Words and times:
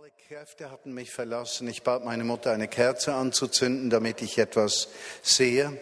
Alle 0.00 0.12
Kräfte 0.28 0.70
hatten 0.70 0.94
mich 0.94 1.10
verlassen. 1.10 1.68
Ich 1.68 1.82
bat 1.82 2.06
meine 2.06 2.24
Mutter, 2.24 2.52
eine 2.52 2.68
Kerze 2.68 3.12
anzuzünden, 3.12 3.90
damit 3.90 4.22
ich 4.22 4.38
etwas 4.38 4.88
sehe. 5.20 5.78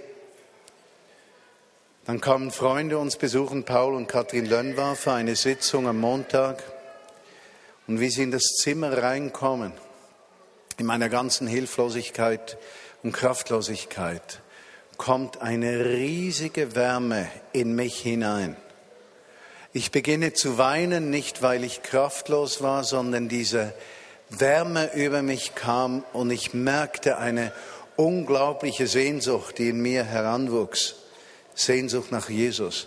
Dann 2.05 2.21
kamen 2.21 2.51
Freunde 2.51 2.99
uns 2.99 3.17
besuchen, 3.17 3.63
Paul 3.63 3.95
und 3.95 4.09
Kathrin 4.09 4.47
Lönnwar, 4.47 4.97
für 4.97 5.13
eine 5.13 5.37
Sitzung 5.37 5.87
am 5.87 6.01
Montag. 6.01 6.65
Und 7.87 8.01
wie 8.01 8.11
sie 8.11 8.25
in 8.25 8.33
das 8.33 8.43
Zimmer 8.61 9.01
reinkommen, 9.01 9.73
in 10.79 10.87
meiner 10.87 11.09
ganzen 11.09 11.47
Hilflosigkeit 11.47 12.59
und 13.05 13.13
Kraftlosigkeit, 13.13 14.41
kommt 14.97 15.43
eine 15.43 15.85
riesige 15.85 16.75
Wärme 16.75 17.31
in 17.53 17.73
mich 17.77 18.01
hinein. 18.01 18.57
Ich 19.73 19.93
beginne 19.93 20.33
zu 20.33 20.59
weinen, 20.59 21.09
nicht 21.09 21.41
weil 21.41 21.63
ich 21.63 21.85
kraftlos 21.85 22.63
war, 22.63 22.83
sondern 22.83 23.29
diese 23.29 23.75
Wärme 24.31 24.93
über 24.95 25.23
mich 25.23 25.55
kam 25.55 26.05
und 26.13 26.31
ich 26.31 26.55
merkte 26.55 27.19
eine 27.19 27.53
unglaubliche 27.97 28.87
Sehnsucht, 28.87 29.59
die 29.59 29.71
in 29.71 29.81
mir 29.81 30.05
heranwuchs. 30.05 30.95
Sehnsucht 31.55 32.13
nach 32.13 32.29
Jesus. 32.29 32.87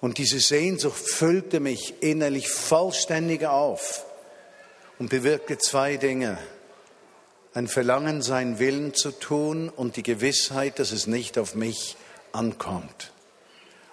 Und 0.00 0.18
diese 0.18 0.40
Sehnsucht 0.40 0.98
füllte 0.98 1.60
mich 1.60 2.02
innerlich 2.02 2.48
vollständig 2.48 3.46
auf 3.46 4.04
und 4.98 5.10
bewirkte 5.10 5.58
zwei 5.58 5.96
Dinge. 5.96 6.38
Ein 7.54 7.68
Verlangen, 7.68 8.22
seinen 8.22 8.58
Willen 8.58 8.94
zu 8.94 9.12
tun 9.12 9.68
und 9.68 9.96
die 9.96 10.02
Gewissheit, 10.02 10.78
dass 10.78 10.92
es 10.92 11.06
nicht 11.06 11.38
auf 11.38 11.54
mich 11.54 11.96
ankommt, 12.32 13.12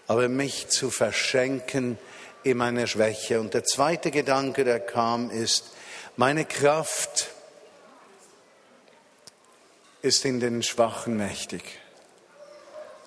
aber 0.07 0.27
mich 0.27 0.67
zu 0.67 0.89
verschenken 0.89 1.97
in 2.43 2.57
meiner 2.57 2.87
Schwäche. 2.87 3.39
Und 3.39 3.53
der 3.53 3.63
zweite 3.63 4.11
Gedanke, 4.11 4.65
der 4.65 4.79
kam, 4.79 5.29
ist, 5.29 5.71
meine 6.15 6.45
Kraft 6.45 7.29
ist 10.01 10.25
in 10.25 10.39
den 10.39 10.61
Schwachen 10.61 11.17
mächtig. 11.17 11.63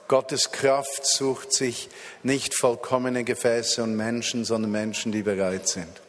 Gottes 0.09 0.53
Kraft 0.53 1.07
sucht 1.07 1.53
sich 1.53 1.89
nicht 2.23 2.55
vollkommene 2.55 3.25
Gefäße 3.25 3.83
und 3.83 3.97
Menschen, 3.97 4.45
sondern 4.45 4.71
Menschen, 4.71 5.13
die 5.13 5.23
bereit 5.23 5.69
sind. 5.69 6.01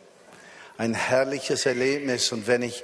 Ein 0.78 0.94
herrliches 0.94 1.66
Erlebnis. 1.66 2.31
Und 2.31 2.48
wenn 2.48 2.62
ich 2.62 2.84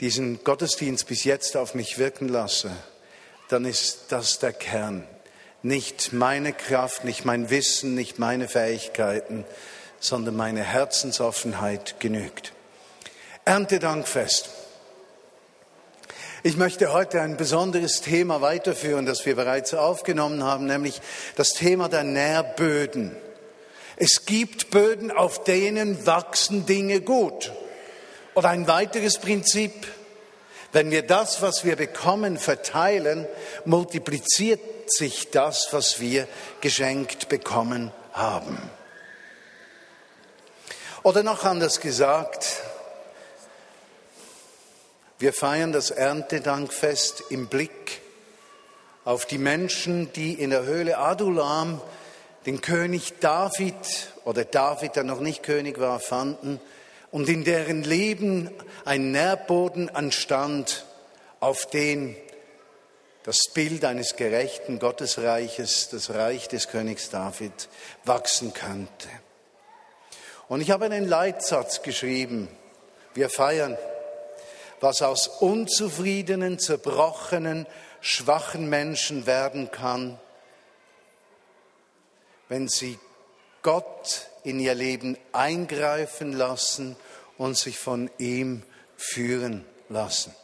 diesen 0.00 0.42
Gottesdienst 0.44 1.06
bis 1.06 1.24
jetzt 1.24 1.56
auf 1.56 1.74
mich 1.74 1.98
wirken 1.98 2.28
lasse, 2.28 2.70
dann 3.48 3.64
ist 3.64 4.06
das 4.08 4.38
der 4.38 4.52
Kern. 4.52 5.04
Nicht 5.62 6.12
meine 6.12 6.52
Kraft, 6.52 7.04
nicht 7.04 7.24
mein 7.24 7.50
Wissen, 7.50 7.94
nicht 7.94 8.18
meine 8.18 8.48
Fähigkeiten, 8.48 9.44
sondern 10.00 10.36
meine 10.36 10.62
Herzensoffenheit 10.62 12.00
genügt. 12.00 12.52
Erntedankfest. 13.48 14.50
Ich 16.42 16.58
möchte 16.58 16.92
heute 16.92 17.22
ein 17.22 17.38
besonderes 17.38 18.02
Thema 18.02 18.42
weiterführen, 18.42 19.06
das 19.06 19.24
wir 19.24 19.36
bereits 19.36 19.72
aufgenommen 19.72 20.44
haben, 20.44 20.66
nämlich 20.66 21.00
das 21.34 21.54
Thema 21.54 21.88
der 21.88 22.04
Nährböden. 22.04 23.16
Es 23.96 24.26
gibt 24.26 24.68
Böden, 24.68 25.10
auf 25.10 25.44
denen 25.44 26.04
wachsen 26.04 26.66
Dinge 26.66 27.00
gut. 27.00 27.50
Oder 28.34 28.50
ein 28.50 28.68
weiteres 28.68 29.16
Prinzip, 29.16 29.72
wenn 30.72 30.90
wir 30.90 31.06
das, 31.06 31.40
was 31.40 31.64
wir 31.64 31.76
bekommen, 31.76 32.36
verteilen, 32.36 33.26
multipliziert 33.64 34.60
sich 34.90 35.30
das, 35.30 35.68
was 35.70 36.00
wir 36.00 36.28
geschenkt 36.60 37.30
bekommen 37.30 37.92
haben. 38.12 38.58
Oder 41.02 41.22
noch 41.22 41.44
anders 41.44 41.80
gesagt, 41.80 42.67
wir 45.18 45.32
feiern 45.32 45.72
das 45.72 45.90
Erntedankfest 45.90 47.24
im 47.30 47.48
Blick 47.48 48.00
auf 49.04 49.26
die 49.26 49.38
Menschen, 49.38 50.12
die 50.12 50.34
in 50.34 50.50
der 50.50 50.64
Höhle 50.64 50.98
Adulam 50.98 51.80
den 52.46 52.60
König 52.60 53.18
David 53.18 53.74
oder 54.24 54.44
David, 54.44 54.94
der 54.94 55.04
noch 55.04 55.20
nicht 55.20 55.42
König 55.42 55.80
war, 55.80 55.98
fanden 55.98 56.60
und 57.10 57.28
in 57.28 57.42
deren 57.42 57.82
Leben 57.82 58.50
ein 58.84 59.10
Nährboden 59.10 59.90
anstand, 59.90 60.84
auf 61.40 61.66
den 61.66 62.16
das 63.24 63.40
Bild 63.52 63.84
eines 63.84 64.14
gerechten 64.14 64.78
Gottesreiches, 64.78 65.88
das 65.90 66.10
Reich 66.10 66.48
des 66.48 66.68
Königs 66.68 67.10
David, 67.10 67.68
wachsen 68.04 68.54
könnte. 68.54 69.08
Und 70.48 70.60
ich 70.60 70.70
habe 70.70 70.86
einen 70.86 71.06
Leitsatz 71.06 71.82
geschrieben. 71.82 72.48
Wir 73.14 73.28
feiern 73.28 73.76
was 74.80 75.02
aus 75.02 75.28
unzufriedenen, 75.28 76.58
zerbrochenen, 76.58 77.66
schwachen 78.00 78.68
Menschen 78.68 79.26
werden 79.26 79.70
kann, 79.70 80.18
wenn 82.48 82.68
sie 82.68 82.98
Gott 83.62 84.28
in 84.44 84.60
ihr 84.60 84.74
Leben 84.74 85.18
eingreifen 85.32 86.32
lassen 86.32 86.96
und 87.36 87.56
sich 87.56 87.78
von 87.78 88.10
ihm 88.18 88.62
führen 88.96 89.64
lassen. 89.88 90.34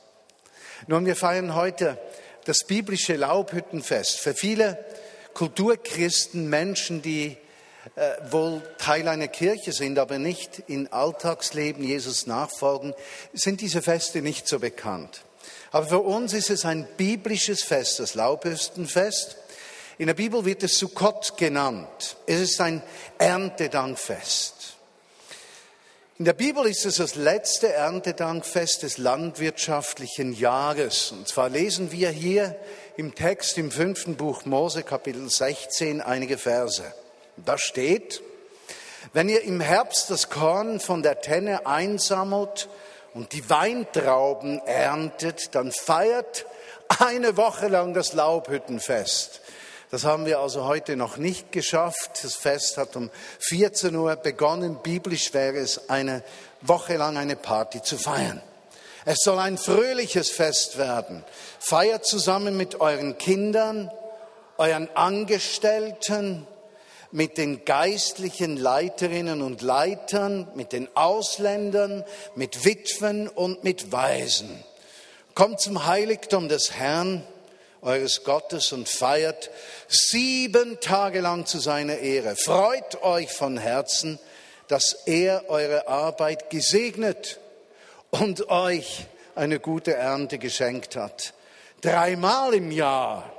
Nun, 0.86 1.06
wir 1.06 1.16
feiern 1.16 1.54
heute 1.54 1.98
das 2.44 2.64
biblische 2.66 3.14
Laubhüttenfest. 3.14 4.20
Für 4.20 4.34
viele 4.34 4.84
Kulturchristen, 5.32 6.48
Menschen, 6.48 7.00
die 7.00 7.38
äh, 7.96 8.12
wohl 8.30 8.62
Teil 8.78 9.08
einer 9.08 9.28
Kirche 9.28 9.72
sind, 9.72 9.98
aber 9.98 10.18
nicht 10.18 10.62
in 10.66 10.92
Alltagsleben 10.92 11.84
Jesus 11.84 12.26
nachfolgen, 12.26 12.94
sind 13.32 13.60
diese 13.60 13.82
Feste 13.82 14.22
nicht 14.22 14.48
so 14.48 14.58
bekannt. 14.58 15.22
Aber 15.70 15.86
für 15.86 15.98
uns 16.00 16.32
ist 16.32 16.50
es 16.50 16.64
ein 16.64 16.86
biblisches 16.96 17.62
Fest, 17.62 17.98
das 18.00 18.14
Laubhüstenfest. 18.14 19.36
In 19.98 20.06
der 20.06 20.14
Bibel 20.14 20.44
wird 20.44 20.62
es 20.62 20.78
Sukkot 20.78 21.36
genannt. 21.36 22.16
Es 22.26 22.40
ist 22.40 22.60
ein 22.60 22.82
Erntedankfest. 23.18 24.54
In 26.16 26.24
der 26.24 26.32
Bibel 26.32 26.64
ist 26.66 26.86
es 26.86 26.96
das 26.96 27.16
letzte 27.16 27.72
Erntedankfest 27.72 28.84
des 28.84 28.98
landwirtschaftlichen 28.98 30.32
Jahres. 30.32 31.10
Und 31.10 31.26
zwar 31.26 31.48
lesen 31.48 31.90
wir 31.90 32.10
hier 32.10 32.56
im 32.96 33.16
Text 33.16 33.58
im 33.58 33.72
fünften 33.72 34.14
Buch 34.16 34.44
Mose 34.44 34.84
Kapitel 34.84 35.28
16 35.28 36.00
einige 36.00 36.38
Verse. 36.38 36.84
Da 37.36 37.58
steht, 37.58 38.22
wenn 39.12 39.28
ihr 39.28 39.42
im 39.42 39.60
Herbst 39.60 40.10
das 40.10 40.30
Korn 40.30 40.80
von 40.80 41.02
der 41.02 41.20
Tenne 41.20 41.66
einsammelt 41.66 42.68
und 43.12 43.32
die 43.32 43.48
Weintrauben 43.50 44.60
erntet, 44.66 45.54
dann 45.54 45.72
feiert 45.72 46.46
eine 47.00 47.36
Woche 47.36 47.68
lang 47.68 47.94
das 47.94 48.12
Laubhüttenfest. 48.12 49.40
Das 49.90 50.04
haben 50.04 50.26
wir 50.26 50.40
also 50.40 50.64
heute 50.64 50.96
noch 50.96 51.18
nicht 51.18 51.52
geschafft. 51.52 52.24
Das 52.24 52.34
Fest 52.34 52.78
hat 52.78 52.96
um 52.96 53.10
14 53.38 53.94
Uhr 53.94 54.16
begonnen. 54.16 54.80
Biblisch 54.82 55.32
wäre 55.34 55.58
es 55.58 55.88
eine 55.88 56.24
Woche 56.62 56.96
lang 56.96 57.16
eine 57.16 57.36
Party 57.36 57.82
zu 57.82 57.98
feiern. 57.98 58.42
Es 59.04 59.18
soll 59.22 59.38
ein 59.38 59.58
fröhliches 59.58 60.30
Fest 60.30 60.78
werden. 60.78 61.24
Feiert 61.60 62.06
zusammen 62.06 62.56
mit 62.56 62.80
euren 62.80 63.18
Kindern, 63.18 63.90
euren 64.56 64.88
Angestellten, 64.96 66.46
mit 67.14 67.38
den 67.38 67.64
geistlichen 67.64 68.56
Leiterinnen 68.56 69.40
und 69.40 69.62
Leitern, 69.62 70.48
mit 70.56 70.72
den 70.72 70.88
Ausländern, 70.96 72.04
mit 72.34 72.64
Witwen 72.64 73.28
und 73.28 73.62
mit 73.62 73.92
Waisen. 73.92 74.64
Kommt 75.36 75.60
zum 75.60 75.86
Heiligtum 75.86 76.48
des 76.48 76.72
Herrn, 76.72 77.24
eures 77.82 78.24
Gottes, 78.24 78.72
und 78.72 78.88
feiert 78.88 79.50
sieben 79.86 80.80
Tage 80.80 81.20
lang 81.20 81.46
zu 81.46 81.60
seiner 81.60 81.98
Ehre. 81.98 82.34
Freut 82.34 83.00
euch 83.04 83.30
von 83.30 83.58
Herzen, 83.58 84.18
dass 84.66 84.96
er 85.06 85.48
eure 85.48 85.86
Arbeit 85.86 86.50
gesegnet 86.50 87.38
und 88.10 88.48
euch 88.48 89.06
eine 89.36 89.60
gute 89.60 89.94
Ernte 89.94 90.38
geschenkt 90.38 90.96
hat. 90.96 91.32
Dreimal 91.80 92.54
im 92.54 92.72
Jahr 92.72 93.32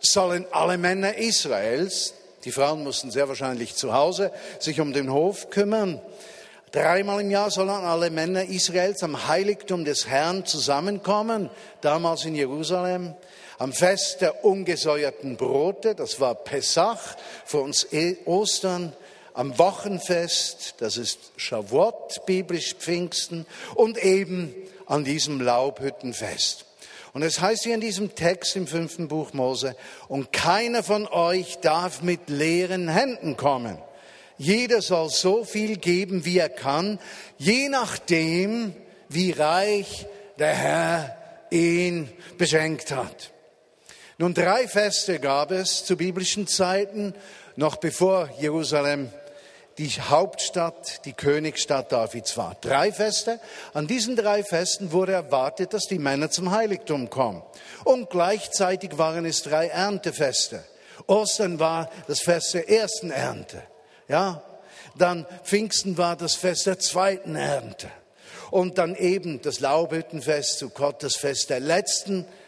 sollen 0.00 0.46
alle 0.50 0.78
Männer 0.78 1.16
Israels 1.16 2.14
die 2.44 2.52
Frauen 2.52 2.84
mussten 2.84 3.10
sehr 3.10 3.28
wahrscheinlich 3.28 3.74
zu 3.74 3.92
Hause 3.92 4.30
sich 4.58 4.80
um 4.80 4.92
den 4.92 5.12
Hof 5.12 5.50
kümmern. 5.50 6.00
Dreimal 6.72 7.20
im 7.20 7.30
Jahr 7.30 7.50
sollen 7.50 7.70
alle 7.70 8.10
Männer 8.10 8.44
Israels 8.44 9.02
am 9.02 9.28
Heiligtum 9.28 9.84
des 9.84 10.08
Herrn 10.08 10.44
zusammenkommen, 10.44 11.48
damals 11.80 12.24
in 12.24 12.34
Jerusalem. 12.34 13.14
Am 13.58 13.72
Fest 13.72 14.20
der 14.20 14.44
ungesäuerten 14.44 15.36
Brote, 15.36 15.94
das 15.94 16.18
war 16.18 16.34
Pesach, 16.34 17.16
für 17.44 17.60
uns 17.60 17.86
eh 17.92 18.16
Ostern. 18.24 18.92
Am 19.34 19.56
Wochenfest, 19.58 20.74
das 20.78 20.96
ist 20.96 21.18
Shavuot, 21.36 22.26
biblisch 22.26 22.74
Pfingsten. 22.74 23.46
Und 23.76 23.96
eben 24.02 24.52
an 24.86 25.04
diesem 25.04 25.40
Laubhüttenfest. 25.40 26.66
Und 27.14 27.22
es 27.22 27.40
heißt 27.40 27.62
hier 27.62 27.76
in 27.76 27.80
diesem 27.80 28.14
Text 28.16 28.56
im 28.56 28.66
fünften 28.66 29.06
Buch 29.06 29.32
Mose, 29.32 29.76
und 30.08 30.32
keiner 30.32 30.82
von 30.82 31.06
euch 31.06 31.58
darf 31.60 32.02
mit 32.02 32.28
leeren 32.28 32.88
Händen 32.88 33.36
kommen. 33.36 33.78
Jeder 34.36 34.82
soll 34.82 35.10
so 35.10 35.44
viel 35.44 35.76
geben, 35.76 36.24
wie 36.24 36.38
er 36.38 36.48
kann, 36.48 36.98
je 37.38 37.68
nachdem, 37.68 38.74
wie 39.08 39.30
reich 39.30 40.06
der 40.40 40.54
Herr 40.54 41.16
ihn 41.50 42.10
beschenkt 42.36 42.90
hat. 42.90 43.30
Nun, 44.18 44.34
drei 44.34 44.66
Feste 44.66 45.20
gab 45.20 45.52
es 45.52 45.84
zu 45.84 45.96
biblischen 45.96 46.48
Zeiten, 46.48 47.14
noch 47.54 47.76
bevor 47.76 48.28
Jerusalem 48.40 49.08
die 49.78 49.88
Hauptstadt, 49.88 51.04
die 51.04 51.12
Königsstadt 51.12 51.92
Davids 51.92 52.36
war. 52.36 52.56
Drei 52.60 52.92
Feste. 52.92 53.40
An 53.72 53.86
diesen 53.86 54.16
drei 54.16 54.42
Festen 54.42 54.92
wurde 54.92 55.12
erwartet, 55.12 55.74
dass 55.74 55.86
die 55.86 55.98
Männer 55.98 56.30
zum 56.30 56.50
Heiligtum 56.50 57.10
kommen. 57.10 57.42
Und 57.84 58.10
gleichzeitig 58.10 58.98
waren 58.98 59.24
es 59.24 59.42
drei 59.42 59.68
Erntefeste. 59.68 60.62
Ostern 61.06 61.58
war 61.58 61.90
das 62.06 62.20
Fest 62.20 62.54
der 62.54 62.68
ersten 62.68 63.10
Ernte. 63.10 63.62
Ja, 64.08 64.42
dann 64.96 65.26
Pfingsten 65.42 65.98
war 65.98 66.16
das 66.16 66.34
Fest 66.34 66.66
der 66.66 66.78
zweiten 66.78 67.34
Ernte. 67.34 67.90
Und 68.50 68.78
dann 68.78 68.94
eben 68.94 69.42
das 69.42 69.58
Laubhüttenfest 69.58 70.58
zu 70.58 70.70
Gott, 70.70 71.02
das 71.02 71.16
Fest 71.16 71.50
der 71.50 71.60
letzten 71.60 72.18
Ernte 72.18 72.43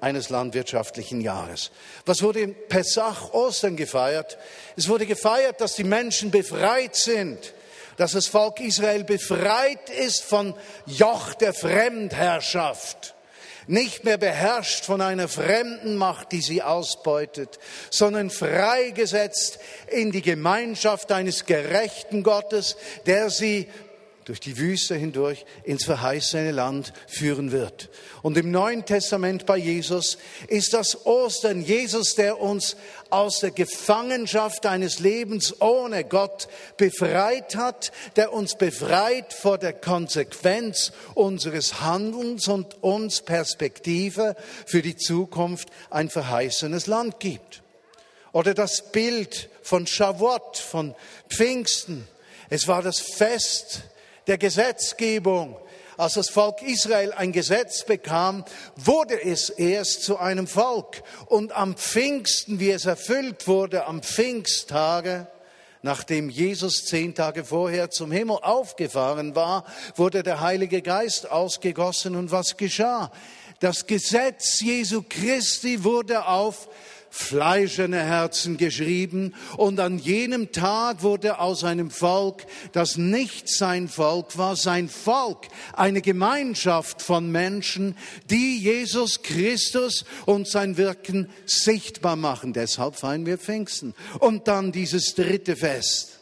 eines 0.00 0.30
landwirtschaftlichen 0.30 1.20
Jahres. 1.20 1.70
Was 2.06 2.22
wurde 2.22 2.40
in 2.40 2.54
Pessach 2.68 3.32
Ostern 3.32 3.76
gefeiert? 3.76 4.38
Es 4.76 4.88
wurde 4.88 5.06
gefeiert, 5.06 5.60
dass 5.60 5.74
die 5.74 5.84
Menschen 5.84 6.30
befreit 6.30 6.96
sind, 6.96 7.54
dass 7.96 8.12
das 8.12 8.26
Volk 8.26 8.60
Israel 8.60 9.04
befreit 9.04 9.90
ist 9.90 10.22
von 10.22 10.54
Joch 10.86 11.34
der 11.34 11.54
Fremdherrschaft, 11.54 13.14
nicht 13.66 14.04
mehr 14.04 14.18
beherrscht 14.18 14.84
von 14.84 15.00
einer 15.00 15.28
fremden 15.28 15.96
Macht, 15.96 16.32
die 16.32 16.40
sie 16.40 16.62
ausbeutet, 16.62 17.58
sondern 17.90 18.30
freigesetzt 18.30 19.60
in 19.88 20.10
die 20.10 20.22
Gemeinschaft 20.22 21.12
eines 21.12 21.46
gerechten 21.46 22.22
Gottes, 22.22 22.76
der 23.06 23.30
sie 23.30 23.68
durch 24.24 24.40
die 24.40 24.58
Wüste 24.58 24.94
hindurch 24.94 25.44
ins 25.64 25.84
verheißene 25.84 26.52
Land 26.52 26.92
führen 27.06 27.52
wird. 27.52 27.90
Und 28.22 28.36
im 28.36 28.50
Neuen 28.50 28.84
Testament 28.84 29.46
bei 29.46 29.56
Jesus 29.56 30.18
ist 30.48 30.74
das 30.74 31.06
Ostern 31.06 31.62
Jesus, 31.62 32.14
der 32.14 32.40
uns 32.40 32.76
aus 33.10 33.40
der 33.40 33.50
Gefangenschaft 33.50 34.64
eines 34.66 34.98
Lebens 34.98 35.60
ohne 35.60 36.04
Gott 36.04 36.48
befreit 36.76 37.56
hat, 37.56 37.92
der 38.16 38.32
uns 38.32 38.56
befreit 38.56 39.32
vor 39.32 39.58
der 39.58 39.72
Konsequenz 39.72 40.92
unseres 41.14 41.80
Handelns 41.80 42.48
und 42.48 42.82
uns 42.82 43.22
Perspektive 43.22 44.36
für 44.66 44.82
die 44.82 44.96
Zukunft 44.96 45.68
ein 45.90 46.08
verheißenes 46.08 46.86
Land 46.86 47.20
gibt. 47.20 47.62
Oder 48.32 48.54
das 48.54 48.90
Bild 48.92 49.50
von 49.62 49.86
Shavuot, 49.86 50.56
von 50.56 50.94
Pfingsten. 51.28 52.08
Es 52.48 52.66
war 52.66 52.82
das 52.82 52.98
Fest 52.98 53.82
der 54.26 54.38
Gesetzgebung. 54.38 55.56
Als 55.98 56.14
das 56.14 56.30
Volk 56.30 56.62
Israel 56.62 57.12
ein 57.12 57.32
Gesetz 57.32 57.84
bekam, 57.84 58.44
wurde 58.76 59.22
es 59.22 59.50
erst 59.50 60.02
zu 60.02 60.16
einem 60.18 60.46
Volk. 60.46 61.02
Und 61.26 61.52
am 61.52 61.76
Pfingsten, 61.76 62.60
wie 62.60 62.70
es 62.70 62.86
erfüllt 62.86 63.46
wurde, 63.46 63.86
am 63.86 64.02
Pfingsttage, 64.02 65.26
nachdem 65.82 66.30
Jesus 66.30 66.86
zehn 66.86 67.14
Tage 67.14 67.44
vorher 67.44 67.90
zum 67.90 68.10
Himmel 68.10 68.38
aufgefahren 68.40 69.34
war, 69.34 69.64
wurde 69.94 70.22
der 70.22 70.40
Heilige 70.40 70.80
Geist 70.80 71.30
ausgegossen. 71.30 72.16
Und 72.16 72.30
was 72.30 72.56
geschah? 72.56 73.12
Das 73.60 73.86
Gesetz 73.86 74.60
Jesu 74.60 75.04
Christi 75.08 75.84
wurde 75.84 76.26
auf 76.26 76.68
fleischerne 77.12 78.02
Herzen 78.02 78.56
geschrieben. 78.56 79.34
Und 79.58 79.78
an 79.80 79.98
jenem 79.98 80.50
Tag 80.50 81.02
wurde 81.02 81.38
aus 81.40 81.62
einem 81.62 81.90
Volk, 81.90 82.46
das 82.72 82.96
nicht 82.96 83.50
sein 83.50 83.88
Volk 83.88 84.38
war, 84.38 84.56
sein 84.56 84.88
Volk, 84.88 85.48
eine 85.74 86.00
Gemeinschaft 86.00 87.02
von 87.02 87.30
Menschen, 87.30 87.98
die 88.30 88.58
Jesus 88.58 89.22
Christus 89.22 90.06
und 90.24 90.48
sein 90.48 90.78
Wirken 90.78 91.28
sichtbar 91.44 92.16
machen. 92.16 92.54
Deshalb 92.54 92.96
feiern 92.96 93.26
wir 93.26 93.36
Pfingsten. 93.36 93.94
Und 94.18 94.48
dann 94.48 94.72
dieses 94.72 95.14
dritte 95.14 95.54
Fest, 95.54 96.18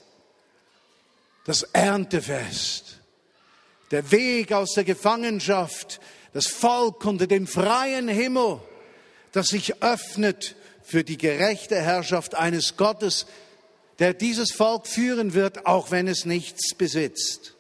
das 1.45 1.63
Erntefest, 1.63 2.99
der 3.93 4.11
Weg 4.11 4.53
aus 4.53 4.75
der 4.75 4.85
Gefangenschaft, 4.85 6.01
das 6.33 6.49
Volk 6.49 7.05
unter 7.05 7.29
dem 7.29 7.47
freien 7.47 8.09
Himmel, 8.09 8.61
das 9.31 9.49
sich 9.49 9.81
öffnet 9.85 10.57
für 10.91 11.05
die 11.05 11.19
gerechte 11.19 11.81
Herrschaft 11.81 12.35
eines 12.35 12.77
Gottes, 12.77 13.27
der 14.01 14.13
dieses 14.13 14.51
Volk 14.51 14.89
führen 14.89 15.35
wird, 15.35 15.65
auch 15.65 15.93
wenn 15.93 16.09
es 16.09 16.25
nichts 16.25 16.75
besitzt. 16.75 17.55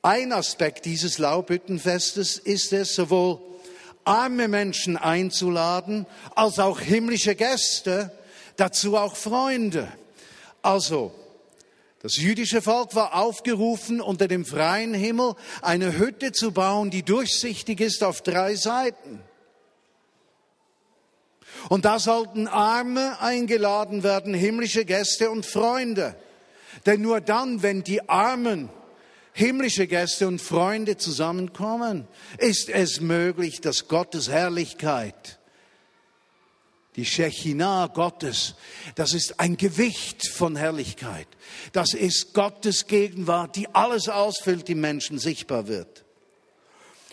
Ein 0.00 0.32
Aspekt 0.32 0.86
dieses 0.86 1.18
Laubhüttenfestes 1.18 2.38
ist 2.38 2.72
es, 2.72 2.94
sowohl 2.94 3.38
arme 4.04 4.48
Menschen 4.48 4.96
einzuladen, 4.96 6.06
als 6.34 6.58
auch 6.58 6.80
himmlische 6.80 7.34
Gäste, 7.34 8.12
dazu 8.56 8.96
auch 8.96 9.14
Freunde. 9.14 9.92
Also, 10.62 11.12
das 12.00 12.16
jüdische 12.16 12.62
Volk 12.62 12.94
war 12.94 13.14
aufgerufen, 13.14 14.00
unter 14.00 14.26
dem 14.26 14.46
freien 14.46 14.94
Himmel 14.94 15.34
eine 15.60 15.98
Hütte 15.98 16.32
zu 16.32 16.52
bauen, 16.52 16.90
die 16.90 17.02
durchsichtig 17.02 17.80
ist 17.80 18.02
auf 18.02 18.22
drei 18.22 18.54
Seiten. 18.54 19.20
Und 21.68 21.84
da 21.84 21.98
sollten 21.98 22.46
Arme 22.46 23.20
eingeladen 23.20 24.02
werden, 24.02 24.32
himmlische 24.32 24.84
Gäste 24.84 25.30
und 25.30 25.44
Freunde. 25.44 26.16
Denn 26.86 27.02
nur 27.02 27.20
dann, 27.20 27.62
wenn 27.62 27.84
die 27.84 28.08
Armen, 28.08 28.70
himmlische 29.34 29.86
Gäste 29.86 30.26
und 30.26 30.40
Freunde 30.40 30.96
zusammenkommen, 30.96 32.08
ist 32.38 32.70
es 32.70 33.00
möglich, 33.00 33.60
dass 33.60 33.86
Gottes 33.86 34.30
Herrlichkeit, 34.30 35.38
die 36.96 37.04
Shechinah 37.04 37.88
Gottes, 37.88 38.54
das 38.96 39.12
ist 39.12 39.38
ein 39.38 39.56
Gewicht 39.56 40.26
von 40.26 40.56
Herrlichkeit. 40.56 41.28
Das 41.72 41.94
ist 41.94 42.34
Gottes 42.34 42.86
Gegenwart, 42.86 43.54
die 43.54 43.72
alles 43.74 44.08
ausfüllt, 44.08 44.66
die 44.66 44.74
Menschen 44.74 45.18
sichtbar 45.18 45.68
wird. 45.68 46.04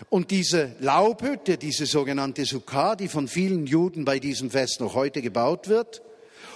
Und 0.09 0.31
diese 0.31 0.75
Laubhütte, 0.80 1.57
diese 1.57 1.86
sogenannte 1.86 2.45
Sukkah, 2.45 2.95
die 2.95 3.07
von 3.07 3.27
vielen 3.27 3.65
Juden 3.65 4.03
bei 4.03 4.19
diesem 4.19 4.51
Fest 4.51 4.81
noch 4.81 4.94
heute 4.94 5.21
gebaut 5.21 5.69
wird 5.69 6.01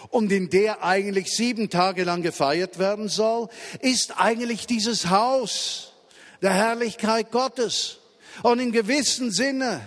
und 0.10 0.32
in 0.32 0.50
der 0.50 0.84
eigentlich 0.84 1.32
sieben 1.36 1.70
Tage 1.70 2.04
lang 2.04 2.22
gefeiert 2.22 2.80
werden 2.80 3.08
soll, 3.08 3.48
ist 3.82 4.20
eigentlich 4.20 4.68
dieses 4.68 5.10
Haus 5.10 5.94
der 6.42 6.54
Herrlichkeit 6.54 7.32
Gottes. 7.32 8.00
Und 8.44 8.60
in 8.60 8.72
gewissem 8.72 9.32
Sinne 9.32 9.82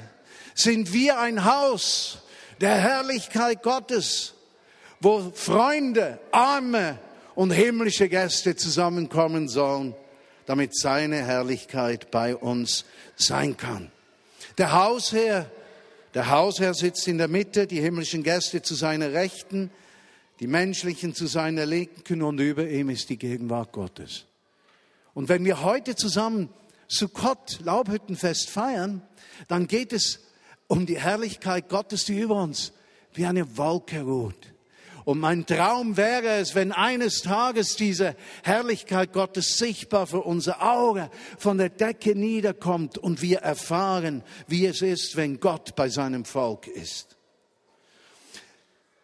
sind 0.55 0.93
wir 0.93 1.19
ein 1.19 1.45
Haus 1.45 2.19
der 2.61 2.77
Herrlichkeit 2.77 3.63
Gottes, 3.63 4.35
wo 5.01 5.33
Freunde, 5.35 6.19
Arme 6.31 6.99
und 7.35 7.51
himmlische 7.51 8.09
Gäste 8.09 8.57
zusammenkommen 8.57 9.49
sollen, 9.49 9.95
damit 10.53 10.77
seine 10.77 11.25
Herrlichkeit 11.25 12.11
bei 12.11 12.37
uns 12.37 12.85
sein 13.17 13.57
kann. 13.57 13.91
Der 14.59 14.75
Hausherr, 14.75 15.51
der 16.13 16.29
Hausherr 16.29 16.75
sitzt 16.75 17.09
in 17.09 17.17
der 17.17 17.29
Mitte, 17.29 17.67
die 17.67 17.81
himmlischen 17.81 18.23
Gäste 18.23 18.61
zu 18.61 18.75
seiner 18.75 19.15
Rechten, 19.15 19.71
die 20.41 20.47
menschlichen 20.47 21.15
zu 21.15 21.27
seiner 21.27 21.65
Linken 21.65 22.21
und 22.21 22.39
über 22.39 22.69
ihm 22.69 22.91
ist 22.91 23.09
die 23.09 23.17
Gegenwart 23.17 23.73
Gottes. 23.73 24.27
Und 25.15 25.31
wenn 25.31 25.43
wir 25.47 25.63
heute 25.63 25.97
zusammen 25.97 26.51
Sukkot, 26.87 27.61
Laubhüttenfest 27.65 28.51
feiern, 28.51 29.01
dann 29.49 29.67
geht 29.67 29.95
es 29.95 30.21
um 30.67 30.85
die 30.85 31.01
Herrlichkeit 31.01 31.71
Gottes, 31.71 32.05
die 32.05 32.21
über 32.21 32.43
uns 32.43 32.75
wie 33.15 33.25
eine 33.25 33.57
Wolke 33.57 34.03
ruht. 34.03 34.52
Und 35.05 35.19
mein 35.19 35.47
Traum 35.47 35.97
wäre 35.97 36.39
es, 36.39 36.55
wenn 36.55 36.73
eines 36.73 37.23
Tages 37.23 37.77
diese 37.77 38.15
Herrlichkeit 38.45 39.13
Gottes 39.13 39.57
sichtbar 39.59 40.07
für 40.07 40.21
unser 40.21 40.63
Auge 40.63 41.11
von 41.39 41.59
der 41.59 41.71
Decke 41.71 42.15
niederkommt 42.15 42.99
und 42.99 43.23
wir 43.23 43.39
erfahren, 43.39 44.23
wie 44.47 44.67
es 44.67 44.81
ist, 44.83 45.17
wenn 45.17 45.41
Gott 45.41 45.75
bei 45.75 45.89
seinem 45.89 46.25
Volk 46.25 46.69
ist. 46.69 47.17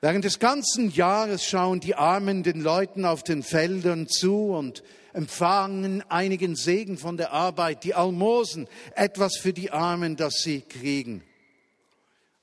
Während 0.00 0.24
des 0.24 0.38
ganzen 0.38 0.92
Jahres 0.92 1.44
schauen 1.44 1.80
die 1.80 1.96
Armen 1.96 2.44
den 2.44 2.60
Leuten 2.60 3.04
auf 3.04 3.24
den 3.24 3.42
Feldern 3.42 4.06
zu 4.06 4.50
und 4.50 4.84
empfangen 5.12 6.04
einigen 6.08 6.54
Segen 6.54 6.96
von 6.96 7.16
der 7.16 7.32
Arbeit, 7.32 7.82
die 7.82 7.94
Almosen, 7.94 8.68
etwas 8.94 9.36
für 9.36 9.52
die 9.52 9.72
Armen, 9.72 10.14
das 10.14 10.42
sie 10.42 10.60
kriegen. 10.60 11.24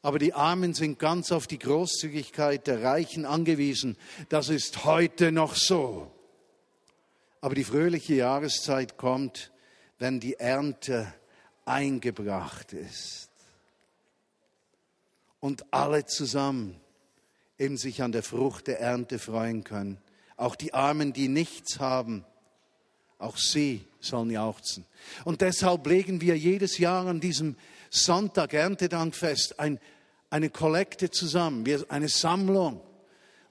Aber 0.05 0.19
die 0.19 0.35
Armen 0.35 0.75
sind 0.75 1.00
ganz 1.00 1.31
auf 1.31 1.47
die 1.47 1.57
Großzügigkeit 1.57 2.67
der 2.67 2.83
Reichen 2.83 3.25
angewiesen. 3.25 3.97
Das 4.29 4.50
ist 4.50 4.85
heute 4.85 5.31
noch 5.31 5.55
so. 5.55 6.12
Aber 7.41 7.55
die 7.55 7.63
fröhliche 7.63 8.13
Jahreszeit 8.13 8.97
kommt, 8.97 9.51
wenn 9.97 10.19
die 10.19 10.35
Ernte 10.35 11.12
eingebracht 11.65 12.71
ist. 12.74 13.31
Und 15.39 15.74
alle 15.74 16.05
zusammen 16.05 16.79
eben 17.57 17.77
sich 17.77 18.03
an 18.03 18.12
der 18.12 18.21
Frucht 18.21 18.67
der 18.67 18.79
Ernte 18.79 19.17
freuen 19.17 19.63
können. 19.63 19.97
Auch 20.38 20.55
die 20.55 20.75
Armen, 20.75 21.13
die 21.13 21.29
nichts 21.29 21.79
haben, 21.79 22.25
Auch 23.17 23.38
sie 23.38 23.88
sollen 24.01 24.29
jauchzen. 24.29 24.85
Und 25.24 25.41
deshalb 25.41 25.88
legen 25.88 26.21
wir 26.21 26.38
jedes 26.38 26.77
Jahr 26.77 27.07
an 27.07 27.21
diesem 27.21 27.55
Sonntag, 27.89 28.53
Erntedankfest, 28.53 29.59
ein, 29.59 29.79
eine 30.29 30.50
Kollekte 30.50 31.10
zusammen, 31.12 31.65
wir, 31.65 31.86
eine 31.89 32.10
Sammlung, 32.10 32.82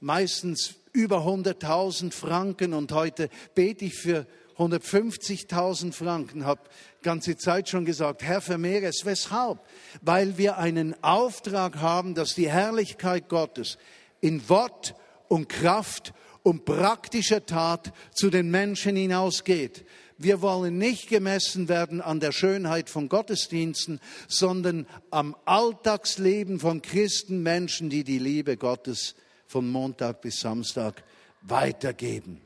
meistens 0.00 0.74
über 0.92 1.18
100.000 1.18 2.12
Franken. 2.12 2.72
Und 2.72 2.92
heute 2.92 3.28
bete 3.54 3.84
ich 3.86 3.94
für 3.94 4.26
150.000 4.56 5.92
Franken, 5.92 6.46
habe 6.46 6.62
ganze 7.02 7.36
Zeit 7.36 7.68
schon 7.68 7.84
gesagt, 7.84 8.22
Herr, 8.22 8.40
vermehre 8.40 8.86
es. 8.86 9.04
Weshalb? 9.04 9.58
Weil 10.00 10.38
wir 10.38 10.58
einen 10.58 10.94
Auftrag 11.02 11.76
haben, 11.76 12.14
dass 12.14 12.34
die 12.34 12.48
Herrlichkeit 12.48 13.28
Gottes 13.28 13.78
in 14.20 14.48
Wort 14.48 14.94
und 15.28 15.48
Kraft 15.48 16.14
und 16.42 16.64
praktischer 16.64 17.44
Tat 17.44 17.92
zu 18.12 18.30
den 18.30 18.50
Menschen 18.50 18.96
hinausgeht. 18.96 19.84
Wir 20.16 20.42
wollen 20.42 20.78
nicht 20.78 21.08
gemessen 21.08 21.68
werden 21.68 22.00
an 22.00 22.20
der 22.20 22.32
Schönheit 22.32 22.88
von 22.88 23.08
Gottesdiensten, 23.08 24.00
sondern 24.28 24.86
am 25.10 25.34
Alltagsleben 25.44 26.60
von 26.60 26.82
Christen, 26.82 27.42
Menschen, 27.42 27.90
die 27.90 28.04
die 28.04 28.18
Liebe 28.18 28.56
Gottes 28.56 29.16
von 29.46 29.68
Montag 29.68 30.20
bis 30.20 30.40
Samstag 30.40 31.02
weitergeben. 31.42 32.40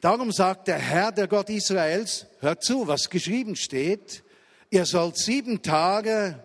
Darum 0.00 0.32
sagt 0.32 0.68
der 0.68 0.78
Herr, 0.78 1.12
der 1.12 1.28
Gott 1.28 1.50
Israels, 1.50 2.26
hört 2.40 2.64
zu, 2.64 2.88
was 2.88 3.10
geschrieben 3.10 3.54
steht, 3.54 4.24
ihr 4.70 4.84
sollt 4.84 5.16
sieben 5.16 5.62
Tage 5.62 6.42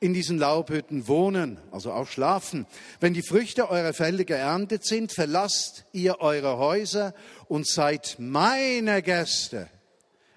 in 0.00 0.14
diesen 0.14 0.38
Laubhütten 0.38 1.08
wohnen, 1.08 1.58
also 1.72 1.92
auch 1.92 2.06
schlafen. 2.06 2.66
Wenn 3.00 3.14
die 3.14 3.22
Früchte 3.22 3.68
eurer 3.68 3.92
Felder 3.92 4.24
geerntet 4.24 4.84
sind, 4.84 5.12
verlasst 5.12 5.84
ihr 5.92 6.20
eure 6.20 6.58
Häuser 6.58 7.14
und 7.48 7.66
seid 7.66 8.16
meine 8.18 9.02
Gäste 9.02 9.68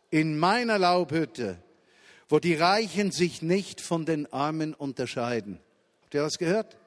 in 0.10 0.38
meiner 0.38 0.80
Laubhütte, 0.80 1.58
wo 2.27 2.39
die 2.39 2.56
Reichen 2.56 3.12
sich 3.12 3.41
nicht 3.41 3.82
von 3.82 4.06
den 4.06 4.32
Armen 4.34 4.74
unterscheiden. 4.74 5.60
Habt 6.03 6.15
ihr 6.15 6.22
das 6.22 6.38
gehört? 6.38 6.77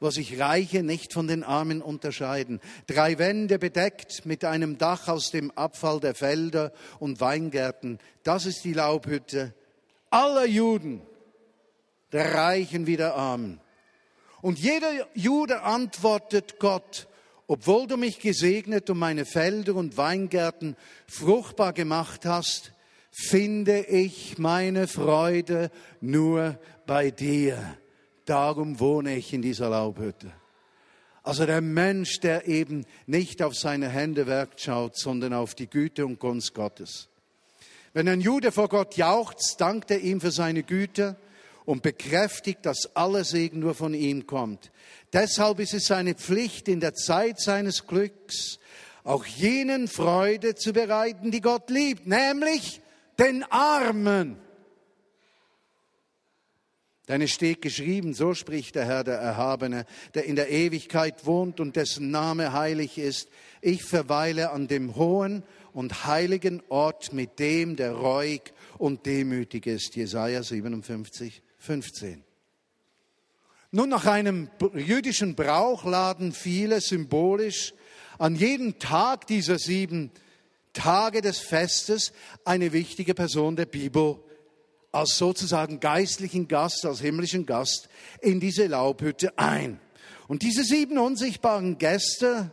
wo 0.00 0.10
sich 0.10 0.38
Reiche 0.38 0.82
nicht 0.82 1.12
von 1.12 1.26
den 1.26 1.42
Armen 1.42 1.82
unterscheiden. 1.82 2.60
Drei 2.86 3.18
Wände 3.18 3.58
bedeckt 3.58 4.24
mit 4.26 4.44
einem 4.44 4.78
Dach 4.78 5.08
aus 5.08 5.30
dem 5.30 5.50
Abfall 5.52 5.98
der 6.00 6.14
Felder 6.14 6.72
und 7.00 7.20
Weingärten. 7.20 7.98
Das 8.22 8.46
ist 8.46 8.64
die 8.64 8.74
Laubhütte 8.74 9.54
aller 10.10 10.46
Juden, 10.46 11.02
der 12.12 12.34
Reichen 12.34 12.86
wie 12.86 12.96
der 12.96 13.14
Armen. 13.14 13.60
Und 14.40 14.58
jeder 14.58 14.90
Jude 15.14 15.62
antwortet 15.62 16.58
Gott, 16.58 17.08
obwohl 17.46 17.86
du 17.86 17.96
mich 17.96 18.20
gesegnet 18.20 18.90
und 18.90 18.98
meine 18.98 19.24
Felder 19.24 19.74
und 19.74 19.96
Weingärten 19.96 20.76
fruchtbar 21.06 21.72
gemacht 21.72 22.24
hast, 22.24 22.72
finde 23.10 23.80
ich 23.86 24.38
meine 24.38 24.86
Freude 24.86 25.70
nur 26.00 26.58
bei 26.86 27.10
dir. 27.10 27.76
Darum 28.26 28.78
wohne 28.78 29.16
ich 29.16 29.32
in 29.32 29.42
dieser 29.42 29.70
Laubhütte. 29.70 30.30
Also 31.22 31.46
der 31.46 31.60
Mensch, 31.60 32.20
der 32.20 32.46
eben 32.46 32.86
nicht 33.06 33.42
auf 33.42 33.54
seine 33.54 33.88
Hände 33.88 34.26
Werk 34.26 34.60
schaut, 34.60 34.96
sondern 34.96 35.32
auf 35.32 35.54
die 35.54 35.68
Güte 35.68 36.06
und 36.06 36.20
Gunst 36.20 36.54
Gottes. 36.54 37.08
Wenn 37.92 38.08
ein 38.08 38.20
Jude 38.20 38.52
vor 38.52 38.68
Gott 38.68 38.96
jauchzt, 38.96 39.60
dankt 39.60 39.90
er 39.90 40.00
ihm 40.00 40.20
für 40.20 40.30
seine 40.30 40.62
Güte 40.62 41.16
und 41.68 41.82
bekräftigt, 41.82 42.64
dass 42.64 42.96
aller 42.96 43.24
Segen 43.24 43.58
nur 43.60 43.74
von 43.74 43.92
ihm 43.92 44.26
kommt. 44.26 44.72
Deshalb 45.12 45.60
ist 45.60 45.74
es 45.74 45.84
seine 45.84 46.14
Pflicht, 46.14 46.66
in 46.66 46.80
der 46.80 46.94
Zeit 46.94 47.38
seines 47.40 47.86
Glücks 47.86 48.58
auch 49.04 49.26
jenen 49.26 49.86
Freude 49.86 50.54
zu 50.54 50.72
bereiten, 50.72 51.30
die 51.30 51.42
Gott 51.42 51.68
liebt, 51.68 52.06
nämlich 52.06 52.80
den 53.18 53.44
Armen. 53.50 54.38
Denn 57.06 57.20
es 57.20 57.32
steht 57.32 57.60
geschrieben, 57.60 58.14
so 58.14 58.32
spricht 58.32 58.74
der 58.74 58.86
Herr, 58.86 59.04
der 59.04 59.18
Erhabene, 59.18 59.84
der 60.14 60.24
in 60.24 60.36
der 60.36 60.48
Ewigkeit 60.48 61.26
wohnt 61.26 61.60
und 61.60 61.76
dessen 61.76 62.10
Name 62.10 62.54
heilig 62.54 62.96
ist. 62.96 63.28
Ich 63.60 63.84
verweile 63.84 64.52
an 64.52 64.68
dem 64.68 64.96
hohen 64.96 65.42
und 65.74 66.06
heiligen 66.06 66.62
Ort 66.70 67.12
mit 67.12 67.38
dem, 67.38 67.76
der 67.76 67.92
reuig 67.92 68.54
und 68.78 69.04
demütig 69.04 69.66
ist. 69.66 69.96
Jesaja 69.96 70.42
57, 70.42 71.42
15. 71.58 72.24
Nun, 73.70 73.88
nach 73.90 74.06
einem 74.06 74.48
jüdischen 74.74 75.34
Brauch 75.34 75.84
laden 75.84 76.32
viele 76.32 76.80
symbolisch 76.80 77.74
an 78.18 78.34
jedem 78.34 78.78
Tag 78.78 79.26
dieser 79.26 79.58
sieben 79.58 80.10
Tage 80.72 81.20
des 81.20 81.38
Festes 81.38 82.12
eine 82.44 82.72
wichtige 82.72 83.14
Person 83.14 83.56
der 83.56 83.66
Bibel 83.66 84.18
als 84.90 85.18
sozusagen 85.18 85.80
geistlichen 85.80 86.48
Gast, 86.48 86.86
als 86.86 87.00
himmlischen 87.00 87.46
Gast 87.46 87.88
in 88.20 88.40
diese 88.40 88.66
Laubhütte 88.66 89.36
ein. 89.38 89.80
Und 90.28 90.42
diese 90.42 90.64
sieben 90.64 90.98
unsichtbaren 90.98 91.78
Gäste 91.78 92.50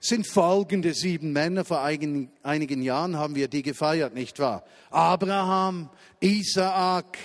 sind 0.00 0.26
folgende 0.26 0.94
sieben 0.94 1.32
Männer. 1.32 1.64
Vor 1.64 1.82
einigen, 1.82 2.30
einigen 2.42 2.82
Jahren 2.82 3.16
haben 3.16 3.34
wir 3.34 3.48
die 3.48 3.62
gefeiert, 3.62 4.14
nicht 4.14 4.38
wahr? 4.38 4.64
Abraham, 4.90 5.90
Isaak, 6.20 7.18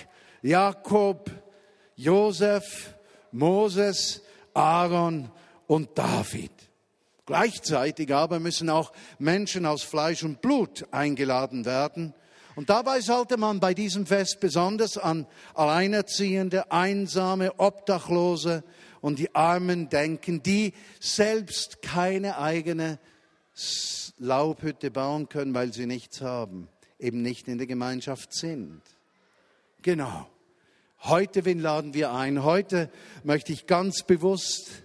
Jakob, 0.46 1.30
Josef, 1.96 2.94
Moses, 3.32 4.22
Aaron 4.54 5.30
und 5.66 5.96
David. 5.98 6.52
Gleichzeitig 7.26 8.14
aber 8.14 8.38
müssen 8.38 8.70
auch 8.70 8.92
Menschen 9.18 9.66
aus 9.66 9.82
Fleisch 9.82 10.22
und 10.22 10.40
Blut 10.40 10.86
eingeladen 10.92 11.64
werden– 11.64 12.14
und 12.56 12.70
dabei 12.70 13.02
sollte 13.02 13.36
man 13.36 13.60
bei 13.60 13.74
diesem 13.74 14.06
Fest 14.06 14.40
besonders 14.40 14.96
an 14.96 15.26
Alleinerziehende, 15.52 16.72
Einsame, 16.72 17.60
Obdachlose 17.60 18.64
und 19.02 19.18
die 19.18 19.34
Armen 19.34 19.90
denken, 19.90 20.42
die 20.42 20.72
selbst 20.98 21.82
keine 21.82 22.38
eigene 22.38 22.98
Laubhütte 24.16 24.90
bauen 24.90 25.28
können, 25.28 25.52
weil 25.52 25.74
sie 25.74 25.84
nichts 25.84 26.22
haben, 26.22 26.68
eben 26.98 27.20
nicht 27.20 27.46
in 27.46 27.58
der 27.58 27.66
Gemeinschaft 27.66 28.32
sind. 28.34 28.80
Genau. 29.82 30.26
Heute, 31.08 31.44
wen 31.44 31.60
laden 31.60 31.94
wir 31.94 32.10
ein? 32.10 32.42
Heute 32.42 32.90
möchte 33.22 33.52
ich 33.52 33.68
ganz 33.68 34.02
bewusst 34.02 34.82